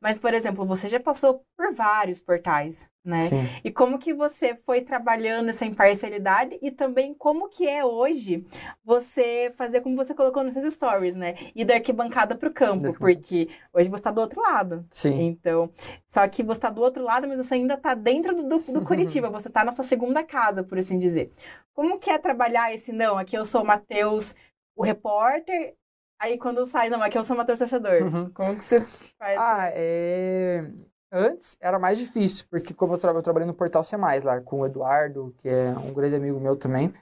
[0.00, 3.22] Mas, por exemplo, você já passou por vários portais, né?
[3.22, 3.48] Sim.
[3.62, 8.44] E como que você foi trabalhando essa imparcialidade e também como que é hoje
[8.84, 11.34] você fazer como você colocou nos seus stories, né?
[11.54, 12.98] Ir da arquibancada pro campo, Da arquibancada.
[12.98, 14.84] porque hoje você está do outro lado.
[14.90, 15.20] Sim.
[15.22, 15.70] Então,
[16.06, 18.82] só que você está do outro lado, mas você ainda está dentro do, do, do
[18.84, 21.30] Curitiba, você está na sua segunda casa, por assim dizer.
[21.74, 23.18] Como que é trabalhar esse não?
[23.18, 24.34] Aqui eu sou o Matheus,
[24.76, 25.76] o repórter,
[26.20, 28.02] Aí quando sai, não, aqui eu sou uma torcedor.
[28.02, 28.30] Uhum.
[28.30, 28.80] Como que você
[29.18, 29.38] faz?
[29.38, 30.64] Ah, é...
[31.12, 34.60] Antes era mais difícil, porque como eu, tra eu trabalhei no Portal C+, lá com
[34.60, 36.92] o Eduardo, que é um grande amigo meu também,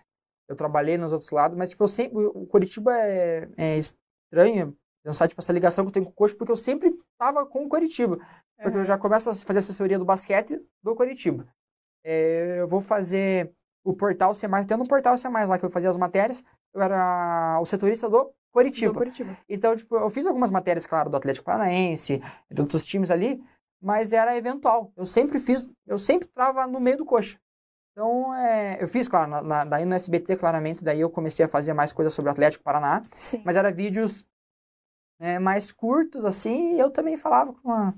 [0.48, 2.18] eu trabalhei nos outros lados, mas tipo, eu sempre...
[2.18, 6.34] O Curitiba é, é estranho pensar, tipo, essa ligação que eu tenho com o coach,
[6.34, 8.18] porque eu sempre tava com o Curitiba.
[8.60, 11.46] Porque eu já começo a fazer assessoria do basquete do Curitiba.
[12.04, 13.52] É, eu vou fazer
[13.84, 17.58] o Portal C+, tendo um Portal C+, lá que eu fazia as matérias, eu era
[17.60, 18.92] o setorista do Curitiba.
[19.32, 19.36] Do.
[19.48, 23.42] Então, tipo, eu fiz algumas matérias, claro, do Atlético Paranaense, de outros times ali,
[23.80, 24.92] mas era eventual.
[24.96, 27.38] Eu sempre fiz, eu sempre estava no meio do coxa.
[27.92, 31.48] Então, é, eu fiz, claro, na, na, daí no SBT, claramente, daí eu comecei a
[31.48, 33.42] fazer mais coisas sobre o Atlético Paraná, Sim.
[33.44, 34.24] mas era vídeos
[35.20, 37.94] é, mais curtos, assim, e eu também falava com uma...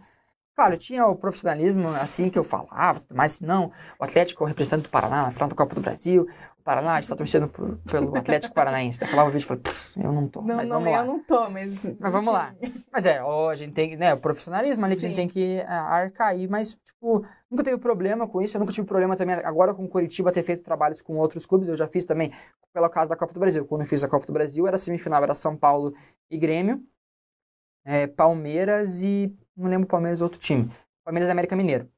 [0.57, 4.85] Claro, tinha o profissionalismo, assim, que eu falava, mas não, o Atlético é o representante
[4.85, 6.29] do Paraná na final da Copa do Brasil,
[6.65, 8.99] Paraná está torcendo por, pelo Atlético Paranaense.
[8.99, 9.63] Daí falava o vídeo e falei,
[9.99, 10.99] eu não tô, Não, mas não, vamos lá.
[11.01, 11.85] eu não tô, mas.
[12.01, 12.55] Mas vamos lá.
[12.91, 15.61] Mas é, ó, a gente tem, né, o profissionalismo ali que a gente tem que
[15.67, 19.35] ah, arcar aí, mas, tipo, nunca teve problema com isso, eu nunca tive problema também,
[19.35, 22.31] agora com o Curitiba ter feito trabalhos com outros clubes, eu já fiz também,
[22.73, 23.65] pelo caso da Copa do Brasil.
[23.67, 25.93] Quando eu fiz a Copa do Brasil, era semifinal, era São Paulo
[26.31, 26.85] e Grêmio,
[27.85, 30.71] é, Palmeiras e, não lembro Palmeiras outro time,
[31.05, 31.89] Palmeiras e América Mineiro.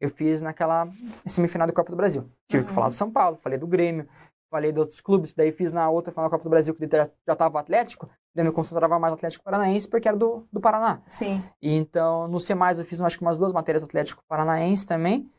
[0.00, 0.88] Eu fiz naquela
[1.26, 2.28] semifinal da Copa do Brasil.
[2.48, 2.74] Tive que Uhum.
[2.74, 4.08] falar do São Paulo, falei do Grêmio,
[4.50, 7.08] falei de outros clubes, daí fiz na outra final da Copa do Brasil, que já,
[7.26, 10.46] já tava o Atlético, daí eu me concentrava mais no Atlético Paranaense, porque era do,
[10.50, 11.02] do Paraná.
[11.06, 11.42] Sim.
[11.60, 15.30] E então, no C+, eu fiz acho que umas duas matérias do Atlético Paranaense também,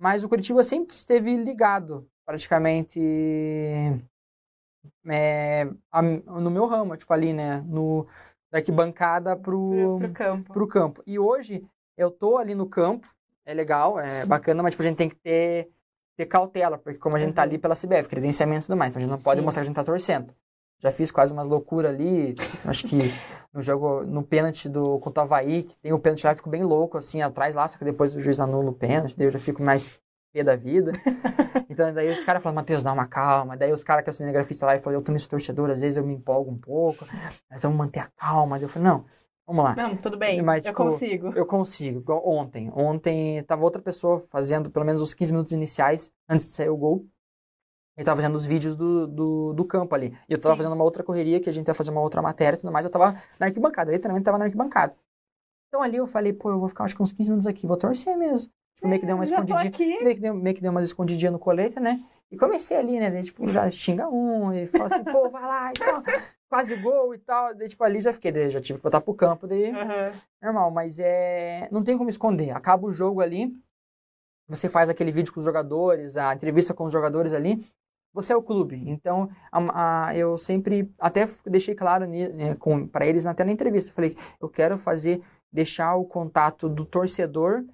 [0.00, 2.98] mas o Curitiba sempre esteve ligado, praticamente,
[5.06, 8.06] é, a- no meu ramo, tipo ali, né, no,
[8.50, 10.52] da arquibancada Pro, pro, pro campo.
[10.52, 11.02] pro campo.
[11.06, 11.64] E hoje,
[11.96, 13.06] eu tô ali no campo,
[13.46, 15.70] é legal, é bacana, mas tipo, a gente tem que ter,
[16.16, 17.48] ter cautela, porque como a gente tá Uhum.
[17.48, 19.44] ali pela CBF, credenciamento e tudo mais, então a gente não pode Sim.
[19.44, 20.34] mostrar que a gente tá torcendo.
[20.78, 22.34] Já fiz quase umas loucuras ali,
[22.66, 22.98] acho que
[23.54, 26.50] no jogo, no pênalti do, contra o Havaí, que tem o pênalti lá, eu fico
[26.50, 29.32] bem louco, assim, atrás lá, só que depois o juiz anula o pênalti, daí eu
[29.32, 29.88] já fico mais
[30.32, 30.92] pé da vida.
[31.68, 33.54] Então, daí os caras falam, Matheus, dá uma calma.
[33.56, 35.80] Daí os caras que é o cinegrafista lá, e falou, eu também sou torcedor, às
[35.80, 37.04] vezes eu me empolgo um pouco,
[37.50, 38.56] mas vamos manter a calma.
[38.56, 39.04] Daí eu falei, não,
[39.46, 39.76] vamos lá.
[39.76, 40.42] Não, tudo bem.
[40.42, 41.32] Mas, eu tipo, consigo.
[41.34, 42.12] Eu consigo.
[42.24, 42.70] Ontem.
[42.74, 46.76] Ontem tava outra pessoa fazendo pelo menos os 15 minutos iniciais antes de sair o
[46.76, 47.06] gol.
[47.96, 50.12] Ele tava fazendo os vídeos do, do, do campo ali.
[50.28, 50.58] E eu tava Sim.
[50.58, 52.84] fazendo uma outra correria, que a gente ia fazer uma outra matéria e tudo mais.
[52.84, 54.94] Eu tava na arquibancada, literalmente tava na arquibancada.
[55.68, 57.76] Então ali eu falei, pô, eu vou ficar acho que uns 15 minutos aqui, vou
[57.76, 58.52] torcer mesmo.
[58.76, 60.02] Tipo, meio que deu uma escondidinha.
[60.02, 62.04] Meio que, deu, meio que deu umas escondidinhas no colete, né?
[62.30, 63.10] E comecei ali, né?
[63.10, 66.02] Daí, tipo, já xinga um e fala assim, pô, vai lá e tal.
[66.48, 67.54] Quase gol e tal.
[67.54, 70.12] Daí, tipo, ali já fiquei, daí já tive que voltar pro campo, daí Aham.
[70.42, 71.68] normal, mas é.
[71.72, 72.50] Não tem como esconder.
[72.50, 73.52] Acaba o jogo ali,
[74.48, 77.66] você faz aquele vídeo com os jogadores, a entrevista com os jogadores ali.
[78.14, 78.82] Você é o clube.
[78.88, 82.06] Então, a- a- eu sempre até deixei claro
[82.90, 83.90] para eles até na entrevista.
[83.90, 85.20] Eu falei, eu quero fazer,
[85.52, 87.64] deixar o contato do torcedor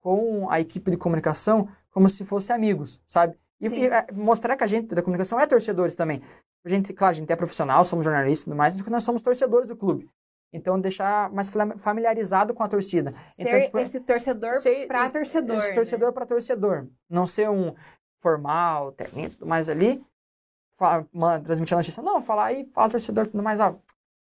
[0.00, 3.36] com a equipe de comunicação como se fosse amigos, sabe?
[3.60, 6.22] E, e, é, mostrar que a gente da comunicação é torcedores também.
[6.64, 9.22] A gente, claro, a gente é profissional, somos jornalistas e tudo mais, mas nós somos
[9.22, 10.08] torcedores do clube.
[10.52, 13.12] Então, deixar mais familiarizado com a torcida.
[13.34, 15.56] Ser Então, tipo, esse torcedor esse- torcedor.
[15.56, 15.74] Esse né?
[15.74, 16.86] torcedor para torcedor.
[17.08, 17.74] Não ser um
[18.20, 20.02] formal, terninho tudo mais ali.
[20.76, 22.02] Fala, mano, transmitir a notícia.
[22.02, 23.60] Não, falar aí, fala torcedor tudo mais.
[23.60, 23.74] Ó,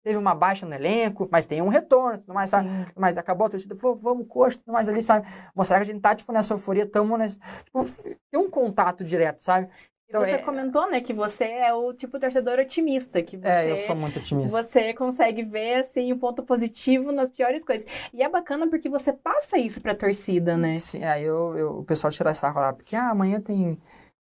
[0.03, 2.67] teve uma baixa no elenco, mas tem um retorno, tudo mais, sabe?
[2.95, 5.25] Mas acabou a torcida, "Pô, vamos, coxa, tudo mais ali, sabe?
[5.55, 7.39] Mostrar que a gente tá, tipo, nessa euforia, tamo nesse...
[7.63, 7.85] Tipo,
[8.31, 9.69] tem um contato direto, sabe?
[10.09, 13.71] Então, você é, comentou, né, que você é o tipo torcedor otimista, que você, é,
[13.71, 14.49] eu sou muito otimista.
[14.63, 17.85] você consegue ver, assim, o ponto positivo nas piores coisas.
[18.13, 20.77] E é bacana porque você passa isso pra torcida, né?
[20.77, 23.77] Sim, aí eu, eu- o pessoal tira essa lá, porque ah, amanhã tem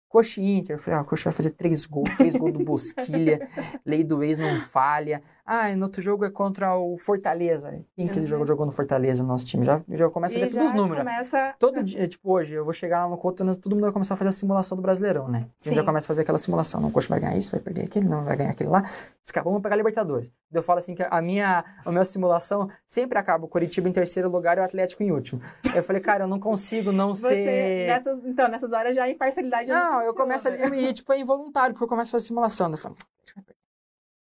[0.08, 0.74] Coxa Inter.
[0.74, 3.48] Eu falei, ah, o Coxa vai fazer três gols, três gols do Bosquilha,
[3.86, 5.22] lei do ex não falha.
[5.48, 7.70] Ah, no outro jogo é contra o Fortaleza.
[7.94, 8.26] Quem que ele Uhum.
[8.26, 9.64] jogou, jogou no Fortaleza, no nosso time?
[9.64, 10.98] Já, já começa a ver todos os números.
[11.04, 11.54] começa...
[11.58, 14.16] Todo dia, tipo, hoje, eu vou chegar lá no Couto, todo mundo vai começar a
[14.16, 15.38] fazer a simulação do Brasileirão, né?
[15.38, 15.86] A gente já Sim.
[15.86, 16.80] começa a fazer aquela simulação.
[16.80, 18.82] Não, o Coxa vai ganhar isso, vai perder aquele, não vai ganhar aquele lá.
[19.22, 20.32] Escapou, vamos pegar a Libertadores.
[20.52, 24.28] Eu falo assim que a minha, a minha simulação sempre acaba o Curitiba em terceiro
[24.28, 25.40] lugar e o Atlético em último.
[25.72, 27.86] Eu falei, cara, eu não consigo não Você, ser...
[27.86, 31.20] nessas, então, nessas horas já a imparcialidade Não, não eu começo ali, e tipo, é
[31.20, 32.68] involuntário, porque eu começo a fazer simulação.
[32.70, 32.96] Eu falo.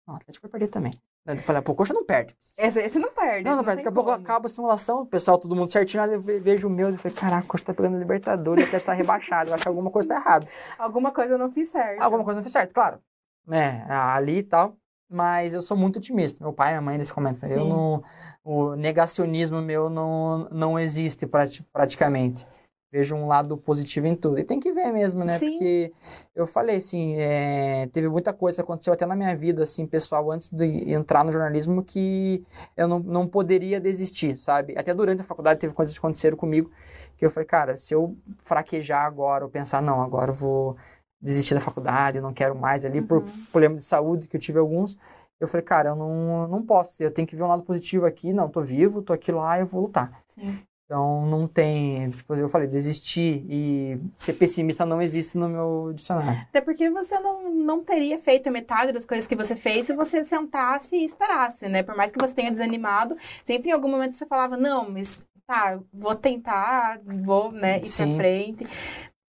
[0.08, 0.94] Não, o Atlético vai perder também.
[1.26, 2.36] Daí Eu falei, pô, Coxa não perde.
[2.58, 3.44] Esse, esse não perde.
[3.44, 3.78] Não, não esse perde.
[3.84, 4.24] Daqui a pouco como.
[4.24, 6.98] acaba a simulação, o pessoal, todo mundo certinho, aí eu ve- vejo o meu e
[6.98, 10.16] falei, caraca, Coxa tá pegando Libertadores, Atlético tá rebaixado, eu acho que alguma coisa tá
[10.16, 10.48] errada.
[10.80, 12.02] Alguma coisa eu não fiz certo.
[12.02, 13.00] Alguma coisa não fez certo, claro.
[13.46, 14.76] Né, ali e tal.
[15.14, 16.42] Mas eu sou muito otimista.
[16.42, 17.48] Meu pai e minha mãe, eles comentam.
[17.50, 17.70] Eu Sim.
[17.70, 18.04] não...
[18.46, 22.48] O negacionismo meu não, não existe prati- praticamente.
[22.92, 24.38] Vejo um lado positivo em tudo.
[24.40, 25.38] E tem que ver mesmo, né?
[25.38, 25.52] Sim.
[25.52, 25.94] Porque
[26.36, 30.30] eu falei assim, é, teve muita coisa que aconteceu até na minha vida, assim, pessoal,
[30.32, 32.44] antes de entrar no jornalismo, que
[32.76, 34.78] eu não, não poderia desistir, sabe?
[34.78, 36.70] Até durante a faculdade teve coisas que aconteceram comigo,
[37.18, 40.76] que eu falei, cara, se eu fraquejar agora, ou pensar, não, agora eu vou
[41.22, 43.32] desistir da faculdade, eu não quero mais ali, por Uhum.
[43.52, 44.98] problema de saúde, que eu tive alguns,
[45.40, 48.34] eu falei, cara, eu não, não posso, eu tenho que ver um lado positivo aqui,
[48.34, 50.22] não, tô vivo, tô aqui lá, eu vou lutar.
[50.26, 50.60] Sim.
[50.92, 56.42] Então não tem, tipo, eu falei, desistir e ser pessimista não existe no meu dicionário.
[56.42, 60.22] Até porque você não, não teria feito metade das coisas que você fez se você
[60.22, 61.82] sentasse e esperasse, né?
[61.82, 65.80] Por mais que você tenha desanimado, sempre em algum momento você falava, não, mas tá,
[65.94, 68.08] vou tentar, vou, né, ir Sim.
[68.08, 68.68] pra frente.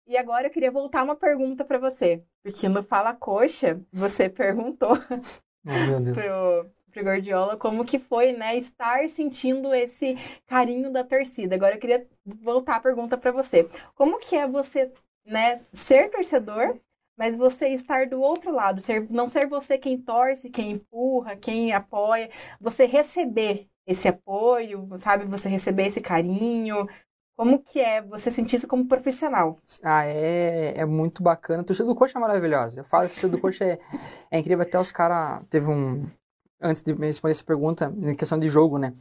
[0.08, 2.22] E agora eu queria voltar uma pergunta pra você.
[2.42, 4.98] Porque no Fala Coxa, você perguntou
[5.66, 6.16] Oh, meu Deus.
[6.16, 11.54] pro, pro Gordiola como que foi, né, estar sentindo esse carinho da torcida.
[11.54, 13.68] Agora eu queria voltar a pergunta para você.
[13.94, 14.92] Como que é você,
[15.24, 16.78] né, ser torcedor,
[17.16, 21.72] mas você estar do outro lado, ser, não ser você quem torce, quem empurra, quem
[21.72, 26.86] apoia, você receber esse apoio, sabe, você receber esse carinho.
[27.36, 29.58] Como que é você sentir isso como profissional?
[29.82, 31.62] Ah, é, é muito bacana.
[31.62, 32.80] A torcida do Coxa é maravilhosa.
[32.80, 33.78] Eu falo que a torcida do Coxa é,
[34.30, 34.62] é incrível.
[34.62, 35.42] Até os caras.
[35.48, 36.06] Teve um.
[36.60, 38.92] Antes de responder essa pergunta, em questão de jogo, né?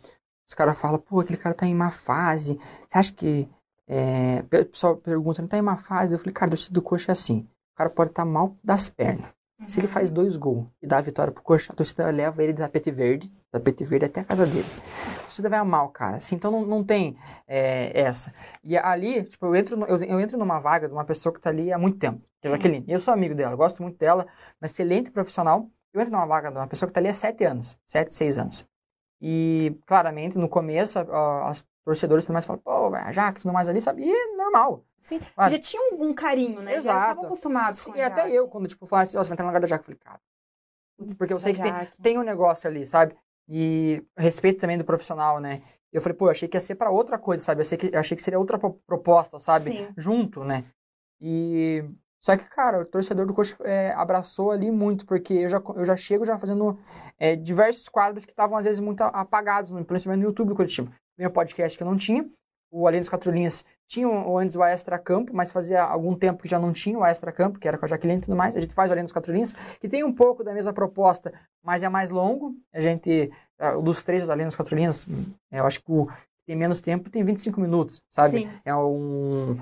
[0.48, 2.58] Os caras falam, pô, aquele cara tá em má fase.
[2.88, 3.48] Você acha que.
[3.88, 4.40] É...
[4.42, 6.14] O pessoal pergunta, não tá em má fase?
[6.14, 7.48] Eu falei, cara, a torcida do Coxa é assim.
[7.74, 9.30] O cara pode estar mal das pernas.
[9.66, 12.54] Se ele faz dois gols e dá a vitória pro Coxa, a torcida leva ele
[12.54, 14.66] de tapete verde, tapete verde até a casa dele.
[15.18, 18.34] A torcida vai amar o cara, assim, então não, não tem é, essa.
[18.64, 21.42] E ali, tipo, eu entro, no- eu, eu entro numa vaga de uma pessoa que
[21.42, 22.52] tá ali há muito tempo, que é.
[22.52, 22.86] Jaqueline.
[22.88, 24.26] Eu sou amigo dela, gosto muito dela,
[24.62, 25.70] uma excelente profissional.
[26.00, 28.38] Eu entro numa vaga de uma pessoa que tá ali há sete anos, sete, seis
[28.38, 28.66] anos.
[29.22, 30.98] E, claramente, no começo,
[31.44, 34.04] as torcedores tudo mais falam, pô, vai, a Jaque, tudo mais ali, sabe?
[34.06, 34.86] E é normal.
[34.98, 35.52] Sim, Claro.
[35.52, 36.72] já tinha um, um carinho, né?
[36.72, 37.00] Já Exato.
[37.12, 38.34] estavam acostumados com E até Jaque.
[38.36, 40.22] eu, quando, tipo, falaram assim, você vai entrar no lugar da Jaque, eu falei, cara,
[41.18, 43.14] porque eu sei que tem, tem um negócio ali, sabe?
[43.50, 45.62] E respeito também do profissional, né?
[45.92, 47.60] Eu falei, pô, eu achei que ia ser pra outra coisa, sabe?
[47.62, 49.66] Eu, sei que, eu achei que seria outra pro- proposta, sabe?
[49.72, 49.88] Sim.
[49.98, 50.64] Junto, né?
[51.20, 51.84] E.
[52.22, 55.86] Só que, cara, o torcedor do Coxa é, abraçou ali muito, porque eu já, eu
[55.86, 56.78] já chego já fazendo
[57.18, 60.92] é, diversos quadros que estavam, às vezes, muito apagados, no- principalmente no YouTube do Curitiba.
[61.18, 62.30] Meu podcast que eu não tinha,
[62.72, 66.44] o Além das Quatro Linhas tinha o- antes o Extra Campo, mas fazia algum tempo
[66.44, 68.56] que já não tinha o Extra Campo, que era com a Jaqueline e tudo mais.
[68.56, 71.34] A gente faz o Além das Quatro Linhas, que tem um pouco da mesma proposta,
[71.64, 72.54] mas é mais longo.
[72.74, 73.32] A gente,
[73.78, 75.08] o dos três, Além das Quatro Linhas,
[75.52, 76.08] eu acho que o
[76.50, 78.40] tem menos tempo tem 25 minutos, sabe?
[78.40, 78.50] Sim.
[78.66, 79.56] É um.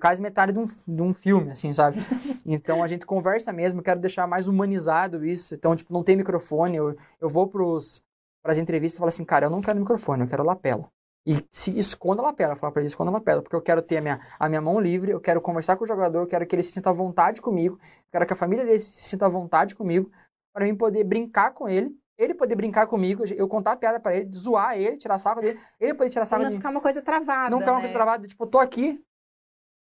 [0.00, 1.96] quase metade de um, de um filme, assim, sabe?
[2.44, 5.54] Então a gente conversa mesmo, quero deixar mais humanizado isso.
[5.54, 6.76] Então, tipo, não tem microfone.
[6.76, 8.02] Eu, eu vou pros,
[8.42, 10.90] pras entrevistas e falo assim, cara, eu não quero microfone, eu quero lapela.
[11.24, 13.98] E se esconda a lapela, fala pra eles, esconda a lapela, porque eu quero ter
[13.98, 16.56] a minha, a minha mão livre, eu quero conversar com o jogador, eu quero que
[16.56, 19.28] ele se sinta à vontade comigo, eu quero que a família dele se sinta à
[19.28, 20.10] vontade comigo,
[20.52, 24.14] para mim poder brincar com ele, ele poder brincar comigo, eu contar a piada pra
[24.16, 26.60] ele, zoar ele, tirar sarro dele, ele poder tirar sarro não de mim.
[26.60, 27.50] ficar uma coisa travada.
[27.50, 27.82] Não ficar uma né?
[27.82, 29.00] coisa travada, tipo, eu tô aqui,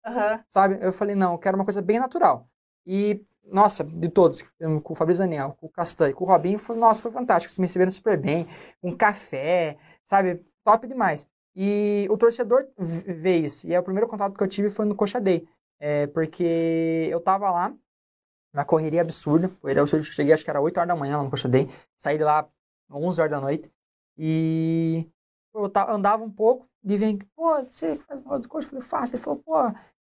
[0.06, 0.44] Aham.
[0.48, 0.78] sabe?
[0.80, 2.48] Eu falei, não, eu quero uma coisa bem natural.
[2.86, 4.42] E, nossa, de todos,
[4.82, 7.50] com o Fabrício Daniel, com o Castanho, com o Robinho, foi, nossa, foi fantástico.
[7.50, 8.46] Vocês me receberam super bem,
[8.80, 10.44] com café, sabe?
[10.64, 11.26] Top demais.
[11.54, 13.66] E o torcedor vê isso.
[13.66, 15.46] E é o primeiro contato que eu tive foi no Coxa Day.
[15.78, 17.74] É, porque eu tava lá,
[18.52, 19.50] na correria absurda.
[19.62, 21.68] Eu cheguei, acho que era 8 horas da manhã lá no Day.
[21.96, 22.48] Saí de lá
[22.90, 23.70] 11 horas da noite.
[24.16, 25.06] E
[25.54, 28.64] eu andava um pouco, e vem, pô, você faz o do coach?
[28.64, 29.14] Eu falei, faço.
[29.16, 29.54] Ele falou, pô,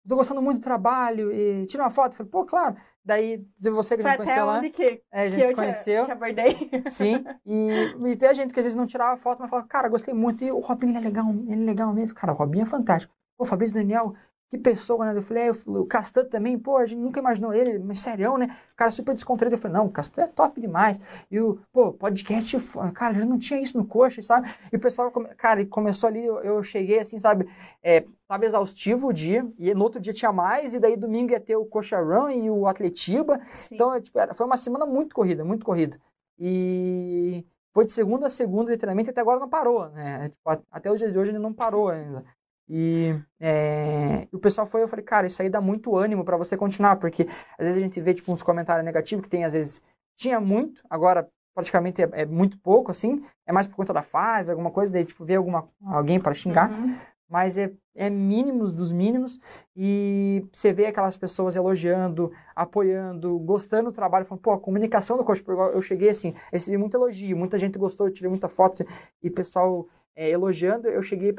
[0.08, 2.14] tô gostando muito do trabalho, e tira uma foto.
[2.14, 2.76] Eu falei, pô, claro.
[3.04, 6.04] Daí, você que a Foi até conheceu lá, que, é, a gente se te- conheceu.
[6.04, 6.70] te abordei.
[6.88, 9.88] Sim, e, e tem a gente que às vezes não tirava foto, mas falava, cara,
[9.90, 12.64] gostei muito, e o Robinho ele é legal, ele é legal mesmo, cara, o Robinho
[12.64, 13.14] é fantástico.
[13.38, 14.14] Pô, Fabrício Daniel,
[14.54, 15.18] que pessoa, né?
[15.18, 18.56] Eu falei, é, o Castan também, pô, a gente nunca imaginou ele, mas serião, né?
[18.76, 19.56] Cara, super descontraído.
[19.56, 21.00] Eu falei, não, o Castan é top demais.
[21.32, 22.58] E o, pô, podcast,
[22.94, 24.48] cara, já não tinha isso no coxa, sabe?
[24.72, 27.50] E o pessoal, cara, começou ali, eu, eu cheguei assim, sabe?
[27.82, 31.40] É, tava exaustivo o dia, e no outro dia tinha mais, e daí domingo ia
[31.40, 33.40] ter o Coxa Run e o Atletiba.
[33.54, 33.76] Sim.
[33.76, 36.00] Então, tipo, era- foi uma semana muito corrida, muito corrida.
[36.40, 40.30] E foi de segunda a segunda, literalmente, até agora não parou, né?
[40.30, 42.24] Tipo, até o dia de hoje ele não parou ainda.
[42.70, 46.56] E é, o pessoal foi, eu falei, cara, isso aí dá muito ânimo pra você
[46.56, 47.28] continuar, porque
[47.58, 49.82] às vezes a gente vê, tipo, uns comentários negativos que tem, às vezes,
[50.16, 54.50] tinha muito, agora praticamente é, é muito pouco, assim, é mais por conta da fase,
[54.50, 56.96] alguma coisa, daí, tipo, ver alguma, alguém para xingar, Uhum.
[57.30, 59.40] mas é, é mínimos dos mínimos
[59.76, 65.24] e você vê aquelas pessoas elogiando, apoiando, gostando do trabalho, falando, pô, a comunicação do
[65.24, 68.84] coach, eu cheguei assim, recebi muito elogio, muita gente gostou, eu tirei muita foto
[69.22, 71.34] e o pessoal é, elogiando, eu cheguei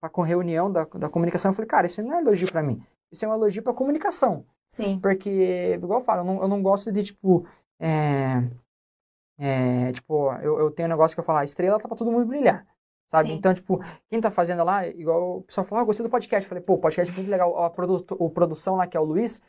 [0.00, 2.82] pra, pra reunião da, da comunicação, eu falei, cara, isso não é elogio pra mim.
[3.12, 4.44] Isso é um elogio pra comunicação.
[4.68, 4.98] Sim.
[5.00, 7.46] Porque, igual eu falo, eu não, eu não gosto de, tipo,
[7.78, 8.42] é,
[9.38, 12.10] é, tipo, eu, eu tenho um negócio que eu falo, a estrela tá pra todo
[12.10, 12.66] mundo brilhar.
[13.10, 13.30] Sabe?
[13.30, 13.34] Sim.
[13.34, 16.44] Então, tipo, quem tá fazendo lá, igual o pessoal falou, ah, gostei do podcast.
[16.44, 17.60] Eu falei, pô, o podcast é muito legal.
[17.64, 19.40] A produto, o produção lá, que é o Luiz,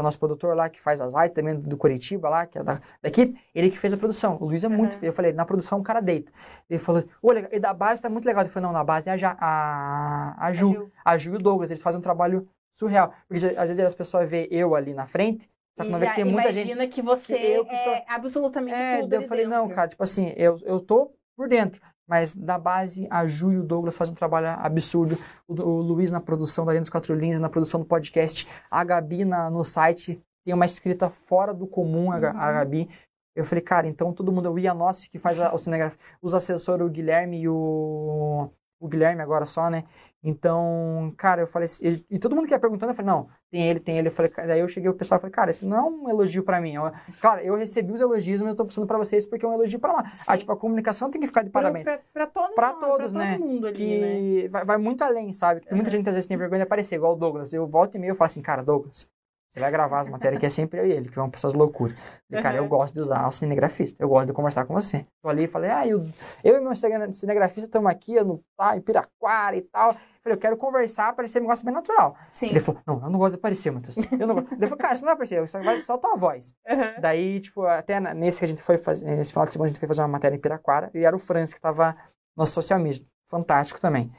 [0.00, 2.62] é o nosso produtor lá, que faz as artes também do Curitiba lá, que é
[2.62, 4.36] da, da equipe, ele que fez a produção.
[4.40, 4.94] O Luiz é muito.
[4.94, 5.00] Uhum.
[5.04, 6.32] Eu falei, na produção o cara deita.
[6.68, 8.42] Ele falou, legal, e da base tá muito legal.
[8.42, 10.72] Ele falou, não, na base é a, Ja- a, a Ju.
[10.72, 10.90] Ju.
[11.04, 13.12] A Ju e o Douglas, eles fazem um trabalho surreal.
[13.28, 16.14] Porque às vezes as pessoas veem eu ali na frente, só que não vê que
[16.16, 16.66] tem muita gente.
[16.70, 19.76] imagina que você que eu que é absolutamente É, tudo eu falei, não, dentro.
[19.76, 21.80] cara, tipo assim, eu, eu tô por dentro.
[22.10, 25.16] Mas na base, a Ju e o Douglas fazem um trabalho absurdo.
[25.46, 28.48] O, o Luiz na produção da Arena dos Quatro Linhas, na produção do podcast.
[28.68, 32.32] A Gabi na, no site tem uma escrita fora do comum, a, a Uhum.
[32.32, 32.90] Gabi.
[33.36, 36.84] Eu falei, cara, então todo mundo, o Ianossi que faz a, o cinegrafia, os assessores,
[36.84, 38.50] o Guilherme e o
[38.90, 39.84] Guilherme agora só, né?
[40.22, 43.62] Então, cara, eu falei, assim, e, todo mundo que ia perguntando, eu falei, não, tem
[43.68, 44.08] ele, tem ele.
[44.08, 46.42] Eu falei, daí eu cheguei o pessoal e falei, cara, isso não é um elogio
[46.42, 46.74] pra mim.
[46.74, 49.54] Eu- Cara, eu recebi os elogios, mas eu tô passando pra vocês porque é um
[49.54, 50.10] elogio pra lá.
[50.14, 50.24] Sim.
[50.28, 51.86] Ah, tipo, a comunicação tem que ficar de parabéns.
[51.86, 53.38] Pra, pra todos Pra nós, todos, pra né?
[53.38, 54.06] todo mundo ali, né?
[54.42, 55.62] que vai, vai muito além, sabe?
[55.62, 57.52] Tem muita gente que às vezes tem vergonha de aparecer, igual o Douglas.
[57.54, 59.08] Eu volto e meio e falo assim, cara, Douglas,
[59.50, 61.54] você vai gravar as matérias que é sempre eu e ele, que vão pra essas
[61.54, 61.98] loucuras.
[62.40, 65.04] Cara, eu gosto de usar o cinegrafista, eu gosto de conversar com você.
[65.20, 66.08] Tô ali e falei, ah, eu,
[66.44, 69.92] eu e meu cine- cinegrafista estamos aqui no tá, em Piraquara e tal.
[70.22, 72.16] Falei, eu quero conversar, parecer um negócio bem natural.
[72.28, 72.50] Sim.
[72.50, 73.96] Ele falou, não, eu não gosto de aparecer, Matheus.
[73.96, 74.52] Eu não gosto.
[74.52, 76.54] Ele falou, cara, você não vai aparecer, só vai só a tua voz.
[76.68, 77.00] Uhum.
[77.00, 79.80] Daí, tipo, até nesse que a gente foi fazer, nesse final de semana a gente
[79.80, 81.96] foi fazer uma matéria em Piraquara, e era o Franz que tava
[82.36, 83.04] no social media.
[83.28, 84.12] Fantástico também.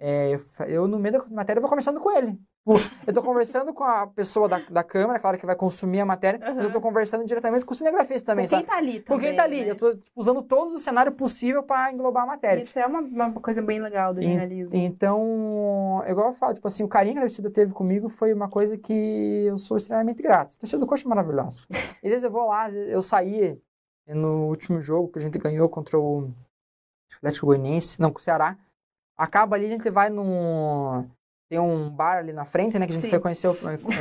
[0.00, 2.38] É, eu, eu, no meio da matéria, eu vou conversando com ele.
[2.66, 2.74] Tipo,
[3.06, 6.38] Eu tô conversando com a pessoa da, da câmera, claro que vai consumir a matéria,
[6.54, 8.68] mas eu tô conversando diretamente com o cinegrafista também, Com quem sabe?
[8.70, 9.64] tá ali Com também, quem tá ali.
[9.64, 9.70] né?
[9.70, 12.60] Eu tô tipo, usando todos os cenários possíveis pra englobar a matéria.
[12.60, 14.76] Isso é uma, uma coisa bem legal do jornalismo.
[14.76, 18.48] Então, igual eu falo, tipo assim, o carinho que a torcida teve comigo foi uma
[18.48, 20.54] coisa que eu sou extremamente grato.
[20.56, 21.62] A torcida do Coxa é maravilhosa.
[22.04, 23.58] Às vezes eu vou lá, eu saí
[24.06, 26.30] no último jogo que a gente ganhou contra o
[27.16, 28.56] Atlético Goianiense, não, com o Ceará.
[29.16, 31.06] Acaba ali, a gente vai num...
[31.48, 33.10] Tem um bar ali na frente, né, que a gente Sim.
[33.10, 33.48] foi conhecer,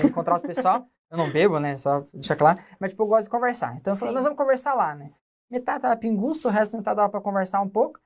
[0.04, 0.86] encontrar os pessoal.
[1.10, 2.60] Eu não bebo, né, só deixar claro.
[2.78, 3.78] Mas, tipo, eu gosto de conversar.
[3.78, 5.12] Então, eu falei, nós vamos conversar lá, né.
[5.50, 7.98] Metade tava pinguço, o resto metade dava pra conversar um pouco.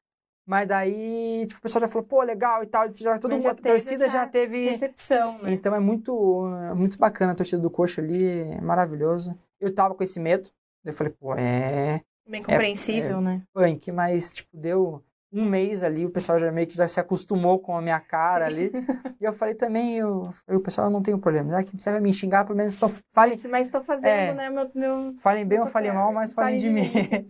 [0.46, 2.88] Mas daí, tipo, o pessoal já falou, pô, legal e tal.
[2.88, 4.70] e Já, todo mundo, já a torcida já teve.
[4.70, 5.52] Recepção, né?
[5.54, 9.36] Então é muito, muito bacana a torcida do Coxa ali, é maravilhoso.
[9.60, 10.50] Eu tava com esse medo.
[10.86, 13.42] Eu falei, pô, é Bem compreensível, né?
[13.54, 15.04] punk, mas, tipo, deu
[15.34, 18.46] um mês ali, o pessoal já meio que já se acostumou com a minha cara
[18.46, 18.70] ali.
[19.20, 21.58] e eu falei também, eu, eu, o pessoal, eu não tenho problema.
[21.58, 24.34] Ah, que você vai me xingar, pelo menos então, falem, Mas- estou fazendo, É.
[24.34, 24.70] né, meu...
[24.76, 25.16] meu...
[25.20, 26.82] falem bem ou falem mal, mas falem de mim.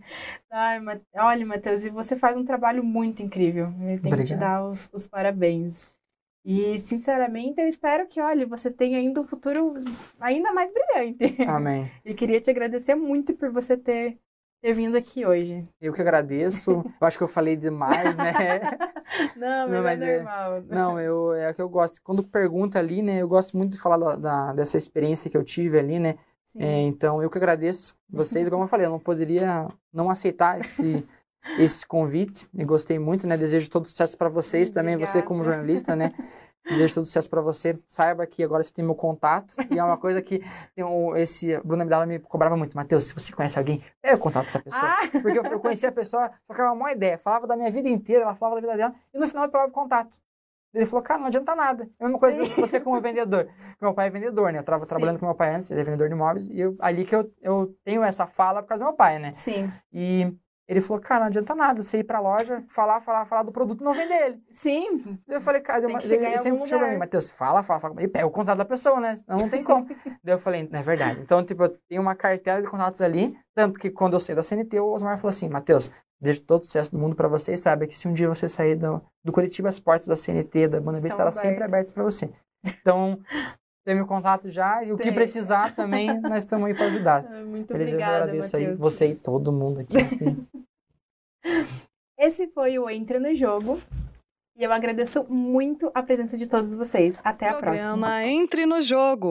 [0.50, 3.72] Ai, Ma- olha, Matheus, você faz um trabalho muito incrível.
[3.80, 5.86] Eu tenho que te dar os, os parabéns.
[6.44, 9.74] E, sinceramente, eu espero que, olha, você tenha ainda um futuro
[10.20, 11.40] ainda mais brilhante.
[11.46, 11.88] Amém.
[12.04, 14.18] E queria te agradecer muito por você ter,
[14.62, 15.64] ter vindo aqui hoje.
[15.80, 16.70] Eu que agradeço.
[17.00, 18.32] Eu acho que eu falei demais, né?
[19.36, 20.62] Não, Não, mas, mas é é- normal.
[20.68, 22.00] Não, eu, é que eu gosto.
[22.02, 23.20] Quando pergunta ali, né?
[23.20, 26.16] Eu gosto muito de falar da, da- dessa experiência que eu tive ali, né?
[26.56, 28.48] É, então, eu que agradeço vocês.
[28.48, 31.04] Como eu falei, eu não poderia não aceitar esse,
[31.58, 32.46] esse convite.
[32.54, 33.36] E gostei muito, né?
[33.36, 35.26] Desejo todo sucesso para vocês também, você Obrigada.
[35.26, 36.12] como jornalista, né?
[36.68, 37.78] Desejo todo sucesso para você.
[37.86, 39.54] Saiba que agora você tem meu contato.
[39.70, 40.40] E é uma coisa que
[40.78, 42.76] um, esse Bruno Abdala me cobrava muito.
[42.76, 44.90] Matheus, se você conhece alguém, é o contato dessa pessoa.
[44.90, 47.18] Ah, Porque eu, eu conhecia a pessoa, só que era uma ideia.
[47.18, 49.68] Falava da minha vida inteira, ela falava da vida dela, e no final eu pegava
[49.68, 50.16] o contato.
[50.74, 51.84] Ele falou, cara, não adianta nada.
[51.98, 52.54] É a mesma coisa Sim.
[52.54, 53.46] que você como vendedor.
[53.80, 54.58] Meu pai é vendedor, né?
[54.58, 54.88] Eu tava Sim.
[54.88, 57.30] trabalhando com meu pai antes, ele é vendedor de imóveis, e eu, ali que eu,
[57.42, 59.32] eu tenho essa fala por causa do meu pai, né?
[59.32, 59.70] sim.
[59.92, 60.34] E
[60.68, 63.80] ele falou, cara, não adianta nada você ir pra loja, falar, falar, falar do produto
[63.80, 64.42] e não vender ele.
[64.50, 66.98] Sim, eu falei, cara, chegar em ele sempre chegou pra mim.
[66.98, 68.02] Matheus, fala, fala, fala.
[68.02, 69.16] E pega o contato da pessoa, né?
[69.16, 69.86] Senão não tem como.
[70.22, 71.20] Daí eu falei, não é verdade.
[71.20, 74.42] Então, tipo, eu tenho uma cartela de contatos ali, tanto que quando eu saí da
[74.42, 75.90] CNT, o Osmar falou assim, Matheus,
[76.20, 78.48] desejo todo o sucesso do mundo pra você e saiba que se um dia você
[78.48, 81.64] sair do, do Curitiba, as portas da CNT, da Banda Vista, estarão sempre abertas.
[81.64, 82.30] abertas pra você.
[82.64, 83.18] Então,
[83.84, 85.14] tem meu contato já, e o que Tem.
[85.14, 87.24] precisar também, nós estamos aí pra ajudar.
[87.32, 88.80] Ah, muito Beleza, eu obrigada, agradeço aí Matheus.
[88.80, 89.94] você e todo mundo aqui.
[92.18, 93.80] Esse foi o Entre no Jogo.
[94.56, 97.20] E eu agradeço muito a presença de todos vocês.
[97.24, 97.88] Até a próxima.
[97.96, 99.30] Programa Entre no Jogo.